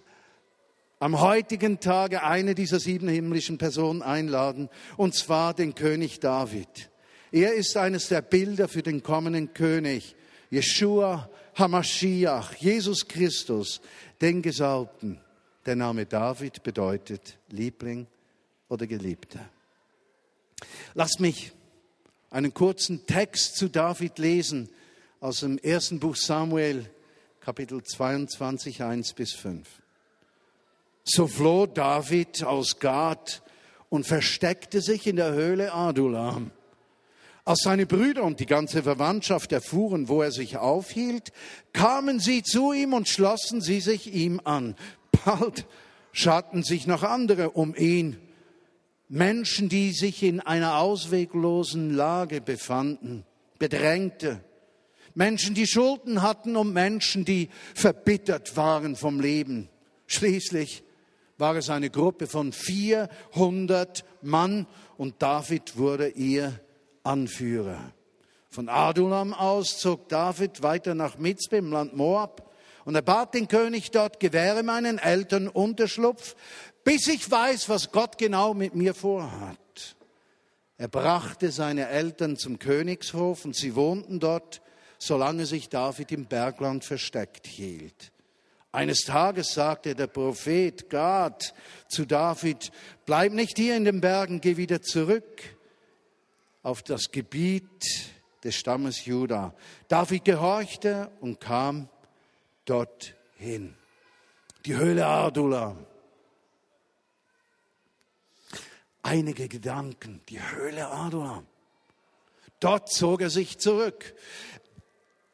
am 1.00 1.20
heutigen 1.20 1.80
Tage 1.80 2.22
eine 2.22 2.54
dieser 2.54 2.80
sieben 2.80 3.08
himmlischen 3.08 3.58
Personen 3.58 4.04
einladen, 4.04 4.70
und 4.98 5.16
zwar 5.16 5.56
den 5.56 5.74
König 5.74 6.20
David. 6.20 6.92
Er 7.32 7.56
ist 7.56 7.76
eines 7.76 8.10
der 8.10 8.22
Bilder 8.22 8.68
für 8.68 8.84
den 8.84 9.02
kommenden 9.02 9.56
König, 9.56 10.16
Yeshua 10.52 11.28
Hamashiach, 11.56 12.54
Jesus 12.54 13.08
Christus, 13.08 13.82
den 14.22 14.44
Gesalbten. 14.44 15.20
Der 15.66 15.76
Name 15.76 16.06
David 16.06 16.62
bedeutet 16.62 17.40
Liebling 17.50 18.06
oder 18.70 18.86
Geliebter. 18.86 19.50
Lass 20.94 21.18
mich 21.18 21.52
einen 22.30 22.54
kurzen 22.54 23.08
Text 23.08 23.56
zu 23.56 23.70
David 23.70 24.20
lesen 24.20 24.70
aus 25.22 25.42
dem 25.42 25.60
ersten 25.60 26.00
Buch 26.00 26.16
Samuel, 26.16 26.90
Kapitel 27.42 27.84
22, 27.84 28.82
1 28.82 29.14
bis 29.14 29.34
5. 29.34 29.68
So 31.04 31.28
floh 31.28 31.68
David 31.68 32.44
aus 32.44 32.80
Gad 32.80 33.44
und 33.90 34.08
versteckte 34.08 34.82
sich 34.82 35.06
in 35.06 35.18
der 35.18 35.32
Höhle 35.34 35.74
Adulam. 35.74 36.50
Als 37.46 37.62
seine 37.62 37.86
Brüder 37.86 38.24
und 38.24 38.40
die 38.40 38.48
ganze 38.48 38.82
Verwandtschaft 38.82 39.52
erfuhren, 39.52 40.10
wo 40.10 40.24
er 40.24 40.32
sich 40.32 40.58
aufhielt, 40.58 41.32
kamen 41.72 42.20
sie 42.20 42.42
zu 42.42 42.74
ihm 42.74 42.94
und 42.94 43.08
schlossen 43.08 43.62
sie 43.62 43.80
sich 43.80 44.12
ihm 44.12 44.42
an. 44.44 44.76
Bald 45.24 45.68
scharten 46.14 46.64
sich 46.64 46.88
noch 46.88 47.04
andere 47.04 47.52
um 47.52 47.76
ihn, 47.76 48.18
Menschen, 49.08 49.70
die 49.70 49.92
sich 49.92 50.24
in 50.24 50.40
einer 50.40 50.78
ausweglosen 50.78 51.94
Lage 51.94 52.42
befanden, 52.42 53.24
Bedrängte, 53.60 54.44
Menschen, 55.16 55.56
die 55.56 55.68
Schulden 55.68 56.22
hatten 56.22 56.56
und 56.56 56.74
Menschen, 56.74 57.26
die 57.26 57.50
verbittert 57.76 58.56
waren 58.58 58.96
vom 58.96 59.20
Leben. 59.20 59.70
Schließlich 60.08 60.84
war 61.38 61.56
es 61.56 61.70
eine 61.70 61.90
Gruppe 61.90 62.28
von 62.28 62.54
400 62.54 64.04
Mann 64.22 64.68
und 64.98 65.22
David 65.22 65.78
wurde 65.78 66.10
ihr 66.10 66.60
Anführer. 67.04 67.94
Von 68.50 68.70
Adulam 68.70 69.34
aus 69.34 69.80
zog 69.80 70.10
David 70.10 70.62
weiter 70.62 70.94
nach 70.94 71.18
Mitzbe 71.18 71.58
im 71.58 71.72
Land 71.72 71.96
Moab 71.96 72.52
und 72.86 72.96
er 72.96 73.02
bat 73.02 73.34
den 73.34 73.48
König 73.48 73.92
dort, 73.92 74.20
gewähre 74.20 74.64
meinen 74.64 74.98
Eltern 74.98 75.48
Unterschlupf, 75.48 76.36
bis 76.84 77.08
ich 77.08 77.30
weiß, 77.30 77.70
was 77.70 77.92
Gott 77.92 78.18
genau 78.18 78.54
mit 78.54 78.76
mir 78.76 78.94
vorhat. 78.94 79.58
Er 80.78 80.88
brachte 80.88 81.52
seine 81.52 81.88
Eltern 81.90 82.38
zum 82.38 82.58
Königshof 82.58 83.46
und 83.46 83.56
sie 83.56 83.76
wohnten 83.76 84.20
dort, 84.20 84.62
solange 85.02 85.48
sich 85.48 85.68
David 85.68 86.12
im 86.12 86.26
Bergland 86.26 86.86
versteckt 86.86 87.48
hielt. 87.48 88.12
Eines 88.72 89.02
Tages 89.02 89.54
sagte 89.54 89.96
der 89.96 90.06
Prophet 90.06 90.90
Gad 90.92 91.56
zu 91.90 92.06
David, 92.06 92.72
bleib 93.06 93.34
nicht 93.34 93.58
hier 93.58 93.76
in 93.76 93.86
den 93.86 94.00
Bergen, 94.00 94.42
geh 94.42 94.58
wieder 94.58 94.84
zurück 94.84 95.42
auf 96.62 96.84
das 96.84 97.12
Gebiet 97.12 98.12
des 98.44 98.56
Stammes 98.56 99.06
Juda. 99.06 99.56
David 99.88 100.24
gehorchte 100.24 101.12
und 101.20 101.40
kam 101.40 101.90
dorthin. 102.66 103.76
Die 104.66 104.76
Höhle 104.76 105.08
Adulam. 105.08 105.84
Einige 109.02 109.48
Gedanken, 109.48 110.22
die 110.30 110.40
Höhle 110.40 110.88
Adulam. 110.88 111.48
Dort 112.60 112.92
zog 112.92 113.22
er 113.22 113.32
sich 113.32 113.58
zurück. 113.58 114.14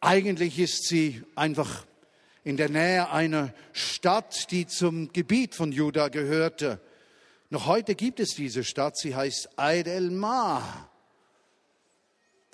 Eigentlich 0.07 0.57
ist 0.57 0.87
sie 0.87 1.21
einfach 1.35 1.85
in 2.45 2.55
der 2.55 2.69
Nähe 2.69 3.11
einer 3.11 3.53
Stadt, 3.73 4.49
die 4.51 4.65
zum 4.65 5.11
Gebiet 5.11 5.53
von 5.53 5.73
Juda 5.73 6.07
gehörte. 6.07 6.79
Noch 7.49 7.65
heute 7.65 7.93
gibt 7.93 8.21
es 8.21 8.29
diese 8.29 8.63
Stadt, 8.63 8.97
sie 8.97 9.17
heißt 9.17 9.59
Eid 9.59 9.87
el-Ma. 9.87 10.89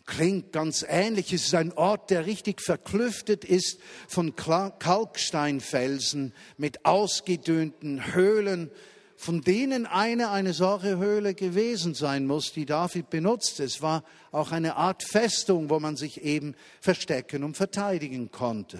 Klingt 0.07 0.51
ganz 0.51 0.83
ähnlich. 0.89 1.31
Es 1.31 1.45
ist 1.45 1.53
ein 1.53 1.73
Ort, 1.73 2.09
der 2.09 2.25
richtig 2.25 2.59
verklüftet 2.59 3.45
ist 3.45 3.79
von 4.07 4.35
Kalksteinfelsen 4.35 6.33
mit 6.57 6.87
ausgedünnten 6.87 8.15
Höhlen, 8.15 8.71
von 9.15 9.41
denen 9.41 9.85
eine 9.85 10.29
eine 10.29 10.53
solche 10.53 10.97
Höhle 10.97 11.33
gewesen 11.33 11.93
sein 11.93 12.25
muss, 12.25 12.51
die 12.51 12.65
David 12.65 13.09
benutzt. 13.09 13.59
Es 13.59 13.81
war 13.81 14.03
auch 14.31 14.51
eine 14.51 14.75
Art 14.75 15.03
Festung, 15.03 15.69
wo 15.69 15.79
man 15.79 15.95
sich 15.95 16.21
eben 16.21 16.55
verstecken 16.81 17.43
und 17.43 17.55
verteidigen 17.55 18.31
konnte. 18.31 18.79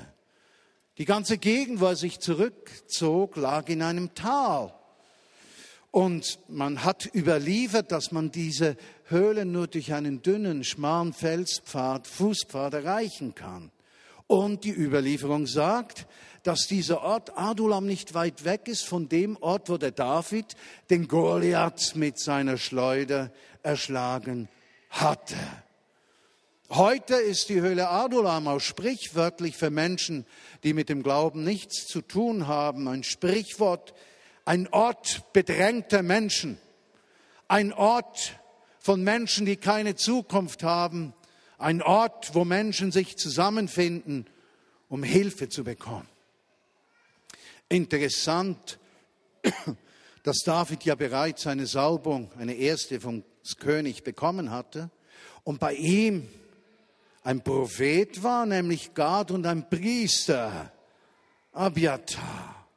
Die 0.98 1.06
ganze 1.06 1.38
Gegend, 1.38 1.80
wo 1.80 1.88
er 1.88 1.96
sich 1.96 2.20
zurückzog, 2.20 3.36
lag 3.36 3.68
in 3.70 3.82
einem 3.82 4.14
Tal. 4.14 4.74
Und 5.90 6.40
man 6.48 6.84
hat 6.84 7.10
überliefert, 7.14 7.92
dass 7.92 8.12
man 8.12 8.32
diese 8.32 8.78
Höhlen 9.06 9.52
nur 9.52 9.68
durch 9.68 9.94
einen 9.94 10.22
dünnen, 10.22 10.64
schmalen 10.64 11.14
Felspfad, 11.14 12.08
Fußpfad 12.08 12.74
erreichen 12.74 13.36
kann. 13.36 13.72
Und 14.26 14.64
die 14.64 14.74
Überlieferung 14.74 15.46
sagt, 15.46 16.08
dass 16.44 16.68
dieser 16.68 17.02
Ort 17.02 17.38
Adulam 17.38 17.86
nicht 17.86 18.14
weit 18.14 18.44
weg 18.44 18.68
ist 18.68 18.86
von 18.86 19.08
dem 19.08 19.38
Ort, 19.38 19.70
wo 19.70 19.78
der 19.78 19.92
David 19.92 20.56
den 20.90 21.08
Goliath 21.08 21.96
mit 21.96 22.20
seiner 22.20 22.58
Schleuder 22.58 23.32
erschlagen 23.64 24.50
hatte. 24.90 25.36
Heute 26.70 27.16
ist 27.16 27.50
die 27.50 27.62
Höhle 27.62 27.90
Adulam 27.90 28.48
auch 28.48 28.60
sprichwörtlich 28.60 29.56
für 29.56 29.70
Menschen, 29.70 30.26
die 30.64 30.74
mit 30.74 30.90
dem 30.90 31.02
Glauben 31.02 31.44
nichts 31.44 31.88
zu 31.88 32.02
tun 32.02 32.48
haben, 32.48 32.88
ein 32.88 33.04
Sprichwort, 33.04 33.94
ein 34.44 34.68
Ort 34.70 35.32
bedrängter 35.34 36.04
Menschen, 36.04 36.58
ein 37.48 37.72
Ort 37.72 38.40
von 38.80 39.02
Menschen, 39.02 39.46
die 39.46 39.56
keine 39.56 39.96
Zukunft 39.96 40.64
haben, 40.64 41.14
ein 41.58 41.82
Ort, 41.82 42.36
wo 42.36 42.44
Menschen 42.44 42.92
sich 42.92 43.18
zusammenfinden, 43.18 44.26
um 44.90 45.04
Hilfe 45.04 45.48
zu 45.48 45.64
bekommen. 45.64 46.13
Interessant, 47.74 48.78
dass 50.24 50.38
David 50.46 50.86
ja 50.86 50.94
bereits 50.94 51.48
eine 51.48 51.66
Salbung, 51.66 52.32
eine 52.38 52.54
erste 52.54 53.02
vom 53.02 53.24
König 53.58 54.04
bekommen 54.04 54.52
hatte 54.52 54.92
und 55.44 55.60
bei 55.60 55.74
ihm 55.74 56.30
ein 57.24 57.44
Prophet 57.44 58.22
war, 58.22 58.46
nämlich 58.46 58.94
Gad, 58.94 59.32
und 59.32 59.48
ein 59.48 59.68
Priester, 59.68 60.72
Abiatar. 61.52 62.68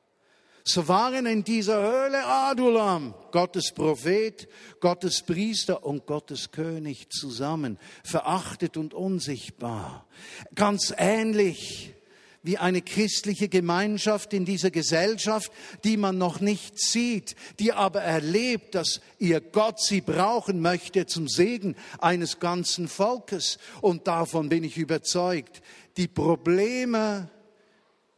So 0.64 0.88
waren 0.88 1.26
in 1.26 1.44
dieser 1.44 1.76
Höhle 1.76 2.24
Adulam, 2.24 3.14
Gottes 3.32 3.72
Prophet, 3.74 4.48
Gottes 4.80 5.20
Priester 5.20 5.84
und 5.84 6.06
Gottes 6.06 6.52
König 6.52 7.10
zusammen, 7.10 7.78
verachtet 8.02 8.78
und 8.78 8.94
unsichtbar. 8.94 10.06
Ganz 10.54 10.94
ähnlich 10.96 11.95
wie 12.46 12.58
eine 12.58 12.80
christliche 12.80 13.48
Gemeinschaft 13.48 14.32
in 14.32 14.44
dieser 14.44 14.70
Gesellschaft, 14.70 15.50
die 15.82 15.96
man 15.96 16.16
noch 16.16 16.40
nicht 16.40 16.78
sieht, 16.78 17.34
die 17.58 17.72
aber 17.72 18.02
erlebt, 18.02 18.76
dass 18.76 19.00
ihr 19.18 19.40
Gott 19.40 19.80
sie 19.80 20.00
brauchen 20.00 20.60
möchte 20.60 21.06
zum 21.06 21.28
Segen 21.28 21.74
eines 21.98 22.38
ganzen 22.38 22.86
Volkes. 22.86 23.58
Und 23.80 24.06
davon 24.06 24.48
bin 24.48 24.62
ich 24.62 24.76
überzeugt. 24.76 25.60
Die 25.96 26.08
Probleme 26.08 27.28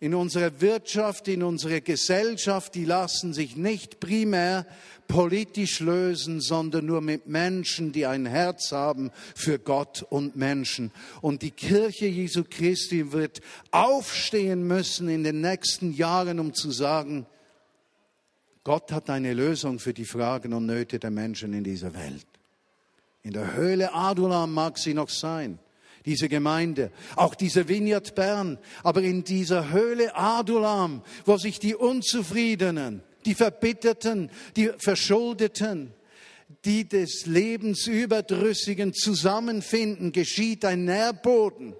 in 0.00 0.14
unserer 0.14 0.60
Wirtschaft, 0.60 1.26
in 1.26 1.42
unserer 1.42 1.80
Gesellschaft, 1.80 2.74
die 2.74 2.84
lassen 2.84 3.32
sich 3.32 3.56
nicht 3.56 3.98
primär 3.98 4.66
politisch 5.08 5.80
lösen, 5.80 6.40
sondern 6.40 6.86
nur 6.86 7.00
mit 7.00 7.26
Menschen, 7.26 7.92
die 7.92 8.06
ein 8.06 8.26
Herz 8.26 8.70
haben 8.72 9.10
für 9.34 9.58
Gott 9.58 10.06
und 10.08 10.36
Menschen. 10.36 10.92
Und 11.22 11.42
die 11.42 11.50
Kirche 11.50 12.06
Jesu 12.06 12.44
Christi 12.48 13.10
wird 13.10 13.40
aufstehen 13.70 14.66
müssen 14.66 15.08
in 15.08 15.24
den 15.24 15.40
nächsten 15.40 15.92
Jahren, 15.92 16.38
um 16.38 16.54
zu 16.54 16.70
sagen, 16.70 17.26
Gott 18.62 18.92
hat 18.92 19.08
eine 19.08 19.32
Lösung 19.32 19.78
für 19.78 19.94
die 19.94 20.04
Fragen 20.04 20.52
und 20.52 20.66
Nöte 20.66 20.98
der 20.98 21.10
Menschen 21.10 21.54
in 21.54 21.64
dieser 21.64 21.94
Welt. 21.94 22.26
In 23.22 23.32
der 23.32 23.54
Höhle 23.54 23.94
Adulam 23.94 24.52
mag 24.52 24.78
sie 24.78 24.94
noch 24.94 25.08
sein 25.08 25.58
diese 26.04 26.30
Gemeinde, 26.30 26.90
auch 27.16 27.34
diese 27.34 27.68
Vineyard 27.68 28.14
Bern, 28.14 28.58
aber 28.82 29.02
in 29.02 29.24
dieser 29.24 29.70
Höhle 29.70 30.16
Adulam, 30.16 31.02
wo 31.26 31.36
sich 31.36 31.58
die 31.58 31.74
Unzufriedenen, 31.74 33.02
die 33.24 33.34
Verbitterten, 33.34 34.30
die 34.56 34.70
Verschuldeten, 34.78 35.92
die 36.64 36.88
des 36.88 37.26
Lebens 37.26 37.86
Überdrüssigen 37.86 38.94
zusammenfinden, 38.94 40.12
geschieht 40.12 40.64
ein 40.64 40.84
Nährboden, 40.84 41.74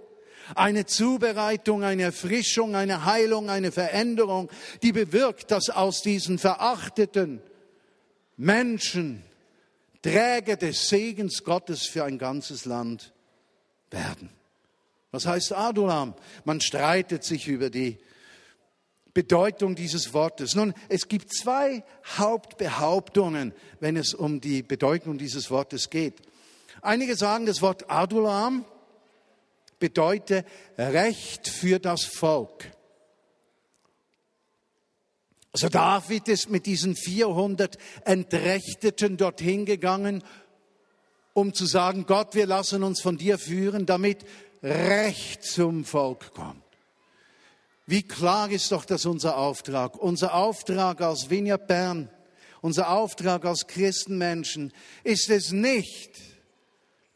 eine 0.55 0.87
Zubereitung, 0.87 1.83
eine 1.85 2.05
Erfrischung, 2.05 2.75
eine 2.75 3.05
Heilung, 3.05 3.51
eine 3.51 3.73
Veränderung, 3.73 4.51
die 4.83 4.93
bewirkt, 4.93 5.51
dass 5.51 5.71
aus 5.71 6.03
diesen 6.03 6.39
verachteten 6.39 7.41
Menschen 8.37 9.23
Träger 10.03 10.57
des 10.57 10.89
Segens 10.89 11.45
Gottes 11.45 11.87
für 11.87 12.05
ein 12.05 12.19
ganzes 12.19 12.65
Land 12.65 13.13
werden. 13.91 14.31
Was 15.11 15.27
heißt 15.27 15.53
Adulam? 15.53 16.15
Man 16.45 16.61
streitet 16.61 17.25
sich 17.25 17.49
über 17.49 17.71
die 17.71 17.99
Bedeutung 19.19 19.75
dieses 19.75 20.15
Wortes. 20.15 20.55
Nun, 20.55 20.73
es 20.89 21.09
gibt 21.09 21.35
zwei 21.35 21.83
Hauptbehauptungen, 22.19 23.53
wenn 23.81 23.97
es 23.97 24.15
um 24.15 24.41
die 24.41 24.63
Bedeutung 24.63 25.19
dieses 25.19 25.51
Wortes 25.51 25.91
geht. 25.91 26.15
Einige 26.83 27.17
sagen, 27.17 27.45
das 27.45 27.61
Wort 27.61 27.91
Adulam 27.91 28.65
bedeutet 29.81 30.47
Recht 30.77 31.49
für 31.49 31.81
das 31.81 32.05
Volk. 32.05 32.71
Also 35.51 35.69
David 35.69 36.29
ist 36.29 36.49
mit 36.49 36.67
diesen 36.67 36.95
400 36.95 37.77
Entrechteten 38.05 39.17
dorthin 39.17 39.65
gegangen 39.65 40.23
um 41.39 41.55
zu 41.55 41.67
sagen, 41.67 42.05
Gott, 42.07 42.35
wir 42.35 42.47
lassen 42.47 42.83
uns 42.83 43.01
von 43.01 43.17
dir 43.17 43.39
führen, 43.39 43.87
damit 43.87 44.25
Recht 44.63 45.45
zum 45.45 45.85
Volk 45.85 46.33
kommt. 46.33 46.68
Wie 47.89 48.03
klar 48.03 48.51
ist 48.51 48.71
doch 48.71 48.85
das 48.85 49.07
unser 49.07 49.39
Auftrag? 49.39 49.97
Unser 49.97 50.35
Auftrag 50.35 51.01
als 51.01 51.31
Vineyard 51.31 51.67
Bern, 51.69 52.11
unser 52.61 52.91
Auftrag 52.91 53.47
als 53.47 53.67
Christenmenschen 53.67 54.75
ist 55.05 55.31
es 55.31 55.53
nicht, 55.53 56.11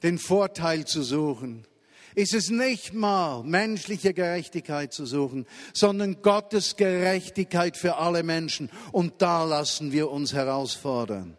den 0.03 0.17
Vorteil 0.17 0.87
zu 0.87 1.03
suchen, 1.03 1.67
ist 2.15 2.33
es 2.33 2.49
nicht 2.49 2.95
mal 2.95 3.43
menschliche 3.43 4.15
Gerechtigkeit 4.15 4.95
zu 4.95 5.05
suchen, 5.05 5.47
sondern 5.75 6.23
Gottes 6.23 6.77
Gerechtigkeit 6.77 7.77
für 7.77 7.97
alle 7.97 8.23
Menschen. 8.23 8.71
Und 8.93 9.21
da 9.21 9.45
lassen 9.45 9.93
wir 9.93 10.11
uns 10.11 10.33
herausfordern. 10.33 11.37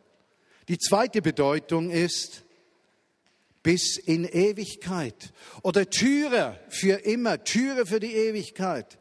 Die 0.68 0.78
zweite 0.78 1.24
Bedeutung 1.24 1.90
ist, 1.90 2.44
bis 3.64 3.98
in 3.98 4.26
Ewigkeit. 4.26 5.34
Oder 5.64 5.90
Türe 5.90 6.60
für 6.70 7.04
immer, 7.04 7.44
Türe 7.44 7.88
für 7.88 8.00
die 8.00 8.14
Ewigkeit. 8.14 9.00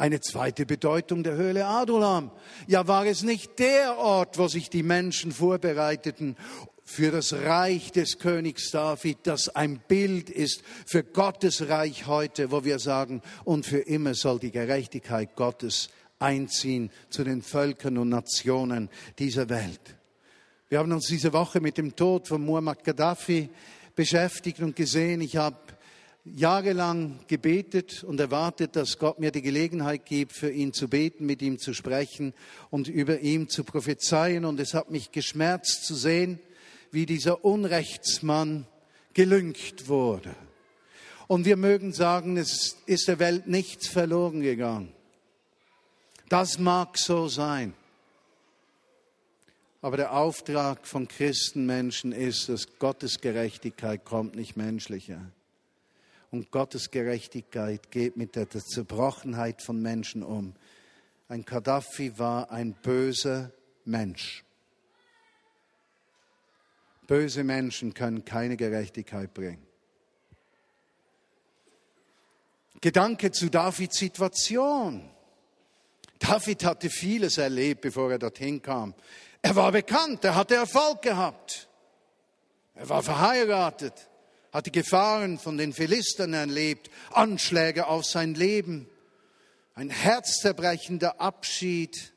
Eine 0.00 0.20
zweite 0.20 0.64
Bedeutung 0.64 1.24
der 1.24 1.34
Höhle 1.34 1.66
Adulam. 1.66 2.30
Ja, 2.66 2.88
war 2.88 3.04
es 3.04 3.22
nicht 3.22 3.58
der 3.58 3.98
Ort, 3.98 4.38
wo 4.38 4.48
sich 4.48 4.70
die 4.70 4.82
Menschen 4.82 5.30
vorbereiteten 5.30 6.36
für 6.82 7.10
das 7.10 7.34
Reich 7.34 7.92
des 7.92 8.18
Königs 8.18 8.70
David, 8.70 9.18
das 9.24 9.50
ein 9.50 9.78
Bild 9.88 10.30
ist 10.30 10.62
für 10.86 11.04
Gottes 11.04 11.68
Reich 11.68 12.06
heute, 12.06 12.50
wo 12.50 12.64
wir 12.64 12.78
sagen, 12.78 13.20
und 13.44 13.66
für 13.66 13.80
immer 13.80 14.14
soll 14.14 14.38
die 14.38 14.50
Gerechtigkeit 14.50 15.36
Gottes 15.36 15.90
einziehen 16.18 16.90
zu 17.10 17.22
den 17.22 17.42
Völkern 17.42 17.98
und 17.98 18.08
Nationen 18.08 18.88
dieser 19.18 19.50
Welt. 19.50 19.96
Wir 20.70 20.78
haben 20.78 20.92
uns 20.92 21.08
diese 21.08 21.34
Woche 21.34 21.60
mit 21.60 21.76
dem 21.76 21.94
Tod 21.94 22.26
von 22.26 22.42
Muammar 22.42 22.76
Gaddafi 22.76 23.50
beschäftigt 23.94 24.60
und 24.60 24.76
gesehen. 24.76 25.20
Ich 25.20 25.36
habe 25.36 25.58
jahrelang 26.24 27.20
gebetet 27.26 28.04
und 28.04 28.20
erwartet, 28.20 28.76
dass 28.76 28.98
Gott 28.98 29.18
mir 29.18 29.30
die 29.30 29.42
Gelegenheit 29.42 30.04
gibt, 30.04 30.32
für 30.32 30.50
ihn 30.50 30.72
zu 30.72 30.88
beten, 30.88 31.26
mit 31.26 31.42
ihm 31.42 31.58
zu 31.58 31.74
sprechen 31.74 32.34
und 32.70 32.88
über 32.88 33.20
ihm 33.20 33.48
zu 33.48 33.64
prophezeien. 33.64 34.44
Und 34.44 34.60
es 34.60 34.74
hat 34.74 34.90
mich 34.90 35.12
geschmerzt 35.12 35.84
zu 35.84 35.94
sehen, 35.94 36.38
wie 36.92 37.06
dieser 37.06 37.44
Unrechtsmann 37.44 38.66
gelüngt 39.14 39.88
wurde. 39.88 40.34
Und 41.26 41.44
wir 41.44 41.56
mögen 41.56 41.92
sagen, 41.92 42.36
es 42.36 42.76
ist 42.86 43.08
der 43.08 43.18
Welt 43.18 43.46
nichts 43.46 43.88
verloren 43.88 44.40
gegangen. 44.40 44.92
Das 46.28 46.58
mag 46.58 46.98
so 46.98 47.28
sein. 47.28 47.74
Aber 49.82 49.96
der 49.96 50.12
Auftrag 50.12 50.86
von 50.86 51.08
Christenmenschen 51.08 52.12
ist, 52.12 52.48
dass 52.48 52.78
Gottes 52.78 53.20
Gerechtigkeit 53.20 54.04
kommt, 54.04 54.34
nicht 54.36 54.56
menschlicher. 54.56 55.20
Und 56.30 56.50
Gottes 56.50 56.90
Gerechtigkeit 56.90 57.90
geht 57.90 58.16
mit 58.16 58.36
der 58.36 58.48
Zerbrochenheit 58.48 59.62
von 59.62 59.82
Menschen 59.82 60.22
um. 60.22 60.54
Ein 61.28 61.44
Gaddafi 61.44 62.18
war 62.18 62.50
ein 62.50 62.74
böser 62.74 63.52
Mensch. 63.84 64.44
Böse 67.06 67.42
Menschen 67.42 67.94
können 67.94 68.24
keine 68.24 68.56
Gerechtigkeit 68.56 69.34
bringen. 69.34 69.66
Gedanke 72.80 73.30
zu 73.32 73.50
Davids 73.50 73.98
Situation. 73.98 75.10
David 76.18 76.64
hatte 76.64 76.88
vieles 76.88 77.38
erlebt, 77.38 77.80
bevor 77.80 78.12
er 78.12 78.18
dorthin 78.18 78.62
kam. 78.62 78.94
Er 79.42 79.56
war 79.56 79.72
bekannt, 79.72 80.24
er 80.24 80.34
hatte 80.34 80.54
Erfolg 80.54 81.02
gehabt. 81.02 81.68
Er 82.74 82.88
war 82.88 83.02
verheiratet, 83.02 84.09
hatte 84.52 84.70
Gefahren 84.70 85.38
von 85.38 85.58
den 85.58 85.72
Philistern 85.72 86.34
erlebt, 86.34 86.90
Anschläge 87.10 87.86
auf 87.86 88.04
sein 88.04 88.34
Leben, 88.34 88.88
ein 89.74 89.90
herzzerbrechender 89.90 91.20
Abschied 91.20 92.12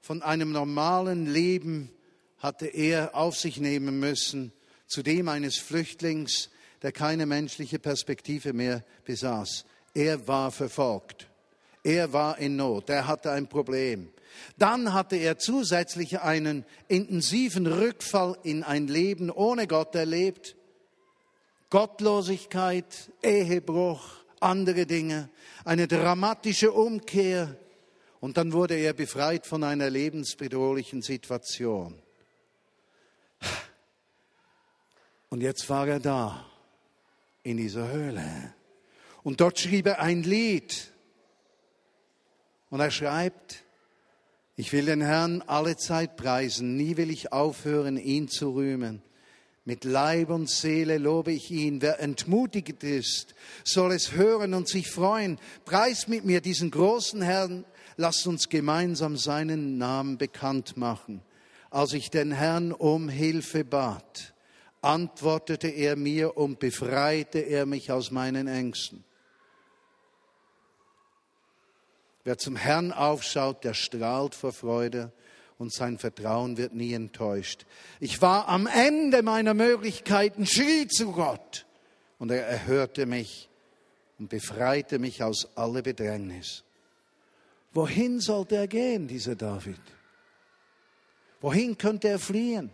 von 0.00 0.22
einem 0.22 0.52
normalen 0.52 1.26
Leben 1.26 1.90
hatte 2.38 2.66
er 2.66 3.14
auf 3.14 3.36
sich 3.36 3.58
nehmen 3.58 3.98
müssen, 3.98 4.52
zu 4.86 5.02
dem 5.02 5.28
eines 5.28 5.58
Flüchtlings, 5.58 6.50
der 6.82 6.92
keine 6.92 7.26
menschliche 7.26 7.78
Perspektive 7.78 8.52
mehr 8.52 8.84
besaß. 9.04 9.64
Er 9.94 10.28
war 10.28 10.52
verfolgt. 10.52 11.26
Er 11.82 12.12
war 12.12 12.38
in 12.38 12.56
Not. 12.56 12.88
Er 12.88 13.06
hatte 13.06 13.32
ein 13.32 13.48
Problem. 13.48 14.10
Dann 14.56 14.92
hatte 14.92 15.16
er 15.16 15.38
zusätzlich 15.38 16.20
einen 16.20 16.64
intensiven 16.86 17.66
Rückfall 17.66 18.36
in 18.44 18.62
ein 18.62 18.86
Leben 18.86 19.30
ohne 19.30 19.66
Gott 19.66 19.94
erlebt. 19.94 20.54
Gottlosigkeit, 21.70 23.10
Ehebruch, 23.22 24.02
andere 24.40 24.86
Dinge, 24.86 25.28
eine 25.64 25.86
dramatische 25.86 26.72
Umkehr. 26.72 27.56
Und 28.20 28.36
dann 28.36 28.52
wurde 28.52 28.74
er 28.74 28.94
befreit 28.94 29.46
von 29.46 29.62
einer 29.62 29.90
lebensbedrohlichen 29.90 31.02
Situation. 31.02 32.00
Und 35.28 35.42
jetzt 35.42 35.68
war 35.68 35.86
er 35.86 36.00
da, 36.00 36.46
in 37.42 37.56
dieser 37.56 37.90
Höhle. 37.90 38.54
Und 39.22 39.40
dort 39.40 39.58
schrieb 39.58 39.86
er 39.86 40.00
ein 40.00 40.22
Lied. 40.22 40.92
Und 42.70 42.80
er 42.80 42.90
schreibt, 42.90 43.64
ich 44.56 44.72
will 44.72 44.86
den 44.86 45.00
Herrn 45.00 45.42
alle 45.42 45.76
Zeit 45.76 46.16
preisen, 46.16 46.76
nie 46.76 46.96
will 46.96 47.10
ich 47.10 47.32
aufhören, 47.32 47.96
ihn 47.96 48.28
zu 48.28 48.54
rühmen. 48.54 49.02
Mit 49.68 49.84
Leib 49.84 50.30
und 50.30 50.48
Seele 50.48 50.96
lobe 50.96 51.30
ich 51.30 51.50
ihn. 51.50 51.82
Wer 51.82 52.00
entmutigt 52.00 52.82
ist, 52.82 53.34
soll 53.64 53.92
es 53.92 54.12
hören 54.12 54.54
und 54.54 54.66
sich 54.66 54.90
freuen. 54.90 55.38
Preis 55.66 56.08
mit 56.08 56.24
mir 56.24 56.40
diesen 56.40 56.70
großen 56.70 57.20
Herrn. 57.20 57.66
Lasst 57.98 58.26
uns 58.26 58.48
gemeinsam 58.48 59.18
seinen 59.18 59.76
Namen 59.76 60.16
bekannt 60.16 60.78
machen. 60.78 61.20
Als 61.68 61.92
ich 61.92 62.08
den 62.08 62.32
Herrn 62.32 62.72
um 62.72 63.10
Hilfe 63.10 63.62
bat, 63.62 64.32
antwortete 64.80 65.68
er 65.68 65.96
mir 65.96 66.38
und 66.38 66.60
befreite 66.60 67.40
er 67.40 67.66
mich 67.66 67.92
aus 67.92 68.10
meinen 68.10 68.48
Ängsten. 68.48 69.04
Wer 72.24 72.38
zum 72.38 72.56
Herrn 72.56 72.90
aufschaut, 72.90 73.64
der 73.64 73.74
strahlt 73.74 74.34
vor 74.34 74.54
Freude 74.54 75.12
und 75.58 75.72
sein 75.72 75.98
Vertrauen 75.98 76.56
wird 76.56 76.74
nie 76.74 76.92
enttäuscht. 76.92 77.66
Ich 78.00 78.22
war 78.22 78.48
am 78.48 78.66
Ende 78.66 79.22
meiner 79.22 79.54
Möglichkeiten, 79.54 80.46
schrie 80.46 80.86
zu 80.86 81.12
Gott 81.12 81.66
und 82.18 82.30
er 82.30 82.46
erhörte 82.46 83.06
mich 83.06 83.48
und 84.18 84.28
befreite 84.28 84.98
mich 84.98 85.22
aus 85.22 85.48
aller 85.56 85.82
Bedrängnis. 85.82 86.64
Wohin 87.72 88.20
sollte 88.20 88.56
er 88.56 88.68
gehen, 88.68 89.08
dieser 89.08 89.34
David? 89.34 89.80
Wohin 91.40 91.76
könnte 91.76 92.08
er 92.08 92.18
fliehen? 92.18 92.70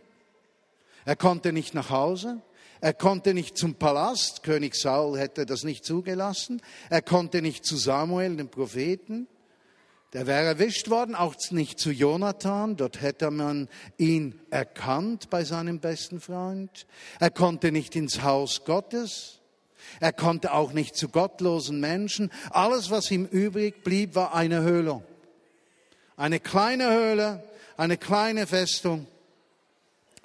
Er 1.05 1.17
konnte 1.17 1.53
nicht 1.53 1.75
nach 1.75 1.91
Hause, 1.91 2.41
er 2.81 2.95
konnte 2.95 3.35
nicht 3.35 3.57
zum 3.59 3.75
Palast, 3.75 4.43
König 4.43 4.75
Saul 4.75 5.19
hätte 5.19 5.47
das 5.47 5.65
nicht 5.65 5.85
zugelassen, 5.85 6.63
er 6.91 7.03
konnte 7.03 7.43
nicht 7.43 7.65
zu 7.65 7.77
Samuel, 7.77 8.37
dem 8.37 8.49
Propheten, 8.49 9.27
der 10.15 10.29
wäre 10.29 10.47
erwischt 10.47 10.91
worden, 10.91 11.17
auch 11.17 11.35
nicht 11.51 11.81
zu 11.81 11.91
Jonathan. 11.91 12.77
Dort 12.77 13.03
hätte 13.03 13.33
man 13.33 13.69
ihn 13.99 14.41
erkannt 14.49 15.29
bei 15.29 15.43
seinem 15.43 15.81
besten 15.81 16.21
Freund. 16.21 16.87
Er 17.19 17.31
konnte 17.31 17.73
nicht 17.73 17.97
ins 17.97 18.23
Haus 18.23 18.65
Gottes. 18.65 19.41
Er 19.99 20.13
konnte 20.13 20.55
auch 20.55 20.73
nicht 20.73 20.97
zu 20.97 21.09
gottlosen 21.09 21.81
Menschen. 21.81 22.31
Alles, 22.51 22.91
was 22.91 23.11
ihm 23.11 23.27
übrig 23.27 23.83
blieb, 23.83 24.15
war 24.15 24.35
eine 24.35 24.63
Höhle. 24.63 25.03
Eine 26.17 26.39
kleine 26.39 26.93
Höhle, 26.93 27.43
eine 27.77 27.97
kleine 27.97 28.47
Festung, 28.47 29.09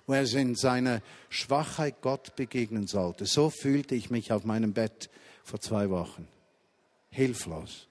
wo 0.05 0.13
er 0.13 0.31
in 0.31 0.53
seiner 0.53 1.01
Schwachheit 1.29 1.95
Gott 2.01 2.35
begegnen 2.35 2.85
sollte. 2.85 3.25
So 3.25 3.49
fühlte 3.49 3.95
ich 3.95 4.11
mich 4.11 4.31
auf 4.31 4.43
meinem 4.43 4.73
Bett 4.73 5.09
vor 5.43 5.59
zwei 5.59 5.89
Wochen. 5.89 6.27
Hilflos. 7.09 7.88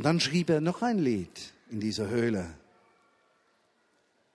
Und 0.00 0.04
dann 0.04 0.18
schrieb 0.18 0.48
er 0.48 0.62
noch 0.62 0.80
ein 0.80 0.98
Lied 0.98 1.52
in 1.70 1.78
dieser 1.78 2.08
Höhle. 2.08 2.46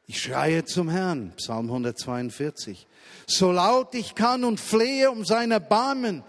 Ich 0.05 0.21
schreie 0.21 0.63
zum 0.63 0.89
Herrn, 0.89 1.33
Psalm 1.37 1.65
142, 1.69 2.85
so 3.25 3.51
laut 3.51 3.95
ich 3.95 4.13
kann 4.13 4.43
und 4.43 4.59
flehe 4.59 5.09
um 5.09 5.25
sein 5.25 5.49
Erbarmen. 5.49 6.21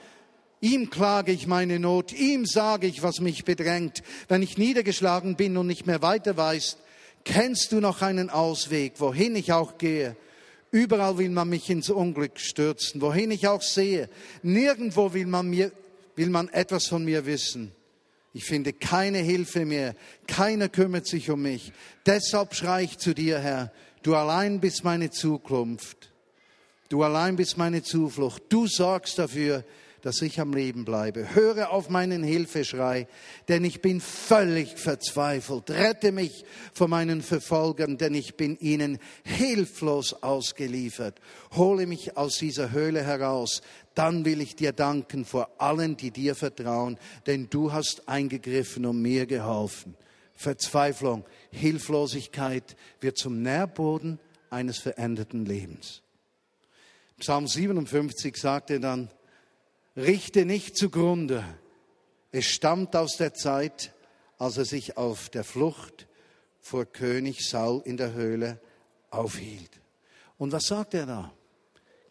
Ihm 0.62 0.88
klage 0.88 1.33
ich 1.33 1.46
meine 1.46 1.79
Not, 1.79 2.14
ihm 2.14 2.46
sage 2.46 2.87
ich, 2.87 3.03
was 3.03 3.20
mich 3.20 3.44
bedrängt. 3.44 4.03
Wenn 4.29 4.40
ich 4.40 4.57
niedergeschlagen 4.57 5.37
bin 5.37 5.59
und 5.59 5.66
nicht 5.66 5.87
mehr 5.87 6.01
weiter 6.01 6.38
weiß, 6.38 6.79
kennst 7.25 7.72
du 7.72 7.81
noch 7.81 8.01
einen 8.01 8.31
Ausweg, 8.31 8.94
wohin 9.01 9.37
ich 9.37 9.53
auch 9.53 9.77
gehe. 9.77 10.16
Überall 10.70 11.18
will 11.18 11.29
man 11.29 11.51
mich 11.51 11.68
ins 11.68 11.90
Unglück 11.90 12.40
stürzen, 12.40 13.03
wohin 13.03 13.31
ich 13.31 13.46
auch 13.49 13.61
sehe. 13.61 14.09
Nirgendwo 14.42 15.12
will 15.12 15.27
man 15.27 15.46
mir, 15.46 15.72
will 16.14 16.31
man 16.31 16.49
etwas 16.49 16.87
von 16.87 17.05
mir 17.05 17.27
wissen. 17.27 17.77
Ich 18.37 18.44
finde 18.44 18.75
keine 18.75 19.16
Hilfe 19.16 19.64
mehr. 19.64 19.94
Keiner 20.27 20.68
kümmert 20.68 21.07
sich 21.07 21.31
um 21.31 21.40
mich. 21.40 21.72
Deshalb 22.05 22.55
schreie 22.55 22.85
ich 22.85 22.99
zu 22.99 23.14
dir, 23.14 23.38
Herr. 23.38 23.72
Du 24.03 24.14
allein 24.14 24.61
bist 24.61 24.85
meine 24.85 25.11
Zukunft. 25.11 26.12
Du 26.90 27.03
allein 27.03 27.37
bist 27.37 27.57
meine 27.57 27.83
Zuflucht. 27.83 28.42
Du 28.51 28.66
sorgst 28.66 29.18
dafür, 29.18 29.64
dass 30.03 30.20
ich 30.20 30.38
am 30.38 30.53
Leben 30.53 30.85
bleibe. 30.85 31.35
Höre 31.35 31.70
auf 31.70 31.88
meinen 31.88 32.22
Hilfeschrei, 32.22 33.09
denn 33.49 33.64
ich 33.64 33.81
bin 33.81 34.03
völlig 34.03 34.79
verzweifelt. 34.79 35.70
Rette 35.70 36.12
mich 36.12 36.44
vor 36.75 36.88
meinen 36.88 37.22
Verfolgern, 37.22 37.96
denn 37.96 38.14
ich 38.14 38.37
bin 38.37 38.59
ihnen 38.59 38.99
hilflos 39.25 40.22
ausgeliefert. 40.22 41.22
Hole 41.57 41.87
mich 41.87 42.18
aus 42.18 42.37
dieser 42.37 42.70
Höhle 42.70 43.03
heraus, 43.03 43.62
dann 43.96 44.26
will 44.26 44.42
ich 44.42 44.54
dir 44.54 44.72
danken 44.72 45.24
vor 45.24 45.50
allen, 45.59 45.96
die 45.96 46.11
dir 46.11 46.35
vertrauen, 46.35 46.98
denn 47.26 47.48
du 47.48 47.72
hast 47.72 48.09
eingegriffen 48.09 48.85
und 48.85 49.00
mir 49.00 49.26
geholfen. 49.26 49.96
Verzweiflung, 50.35 51.24
Hilflosigkeit 51.50 52.76
wird 53.00 53.16
zum 53.16 53.40
Nährboden 53.40 54.20
eines 54.50 54.78
veränderten 54.78 55.46
Lebens. 55.46 56.02
Psalm 57.18 57.48
57 57.48 58.37
sagte 58.37 58.80
dann, 58.80 59.11
richte 59.96 60.44
nicht 60.44 60.76
zugrunde. 60.76 61.42
Es 62.32 62.44
stammt 62.44 62.94
aus 62.94 63.16
der 63.16 63.32
Zeit, 63.32 63.94
als 64.37 64.59
er 64.59 64.66
sich 64.66 64.98
auf 64.98 65.30
der 65.30 65.42
Flucht 65.42 66.06
vor 66.61 66.85
König 66.85 67.48
Saul 67.48 67.80
in 67.87 67.96
der 67.96 68.12
Höhle 68.12 68.61
aufhielt. 69.09 69.70
Und 70.37 70.52
was 70.52 70.64
sagt 70.64 70.92
er 70.92 71.06
da? 71.06 71.32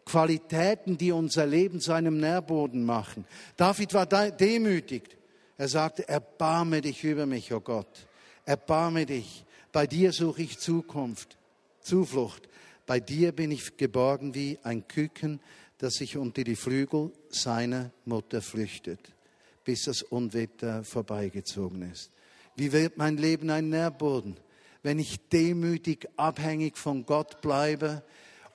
Qualitäten, 0.06 0.96
die 0.96 1.10
unser 1.10 1.46
Leben 1.46 1.80
zu 1.80 1.92
einem 1.92 2.18
Nährboden 2.18 2.84
machen. 2.84 3.26
David 3.56 3.92
war 3.92 4.06
demütigt. 4.06 5.16
Er 5.58 5.68
sagte, 5.68 6.08
erbarme 6.08 6.80
dich 6.80 7.02
über 7.02 7.26
mich, 7.26 7.52
o 7.52 7.56
oh 7.56 7.60
Gott. 7.60 8.06
Erbarme 8.44 9.04
dich. 9.04 9.44
Bei 9.72 9.86
dir 9.86 10.12
suche 10.12 10.42
ich 10.42 10.58
Zukunft, 10.58 11.36
Zuflucht. 11.80 12.48
Bei 12.86 13.00
dir 13.00 13.32
bin 13.32 13.50
ich 13.50 13.76
geborgen 13.76 14.34
wie 14.34 14.58
ein 14.62 14.86
Küken, 14.86 15.40
dass 15.78 15.94
sich 15.94 16.16
unter 16.16 16.44
die 16.44 16.56
Flügel 16.56 17.10
seiner 17.28 17.90
Mutter 18.04 18.40
flüchtet, 18.42 19.00
bis 19.64 19.82
das 19.84 20.02
Unwetter 20.02 20.84
vorbeigezogen 20.84 21.90
ist. 21.90 22.12
Wie 22.54 22.72
wird 22.72 22.96
mein 22.96 23.16
Leben 23.16 23.50
ein 23.50 23.70
Nährboden, 23.70 24.36
wenn 24.84 25.00
ich 25.00 25.28
demütig 25.28 26.08
abhängig 26.16 26.78
von 26.78 27.04
Gott 27.04 27.40
bleibe 27.40 28.02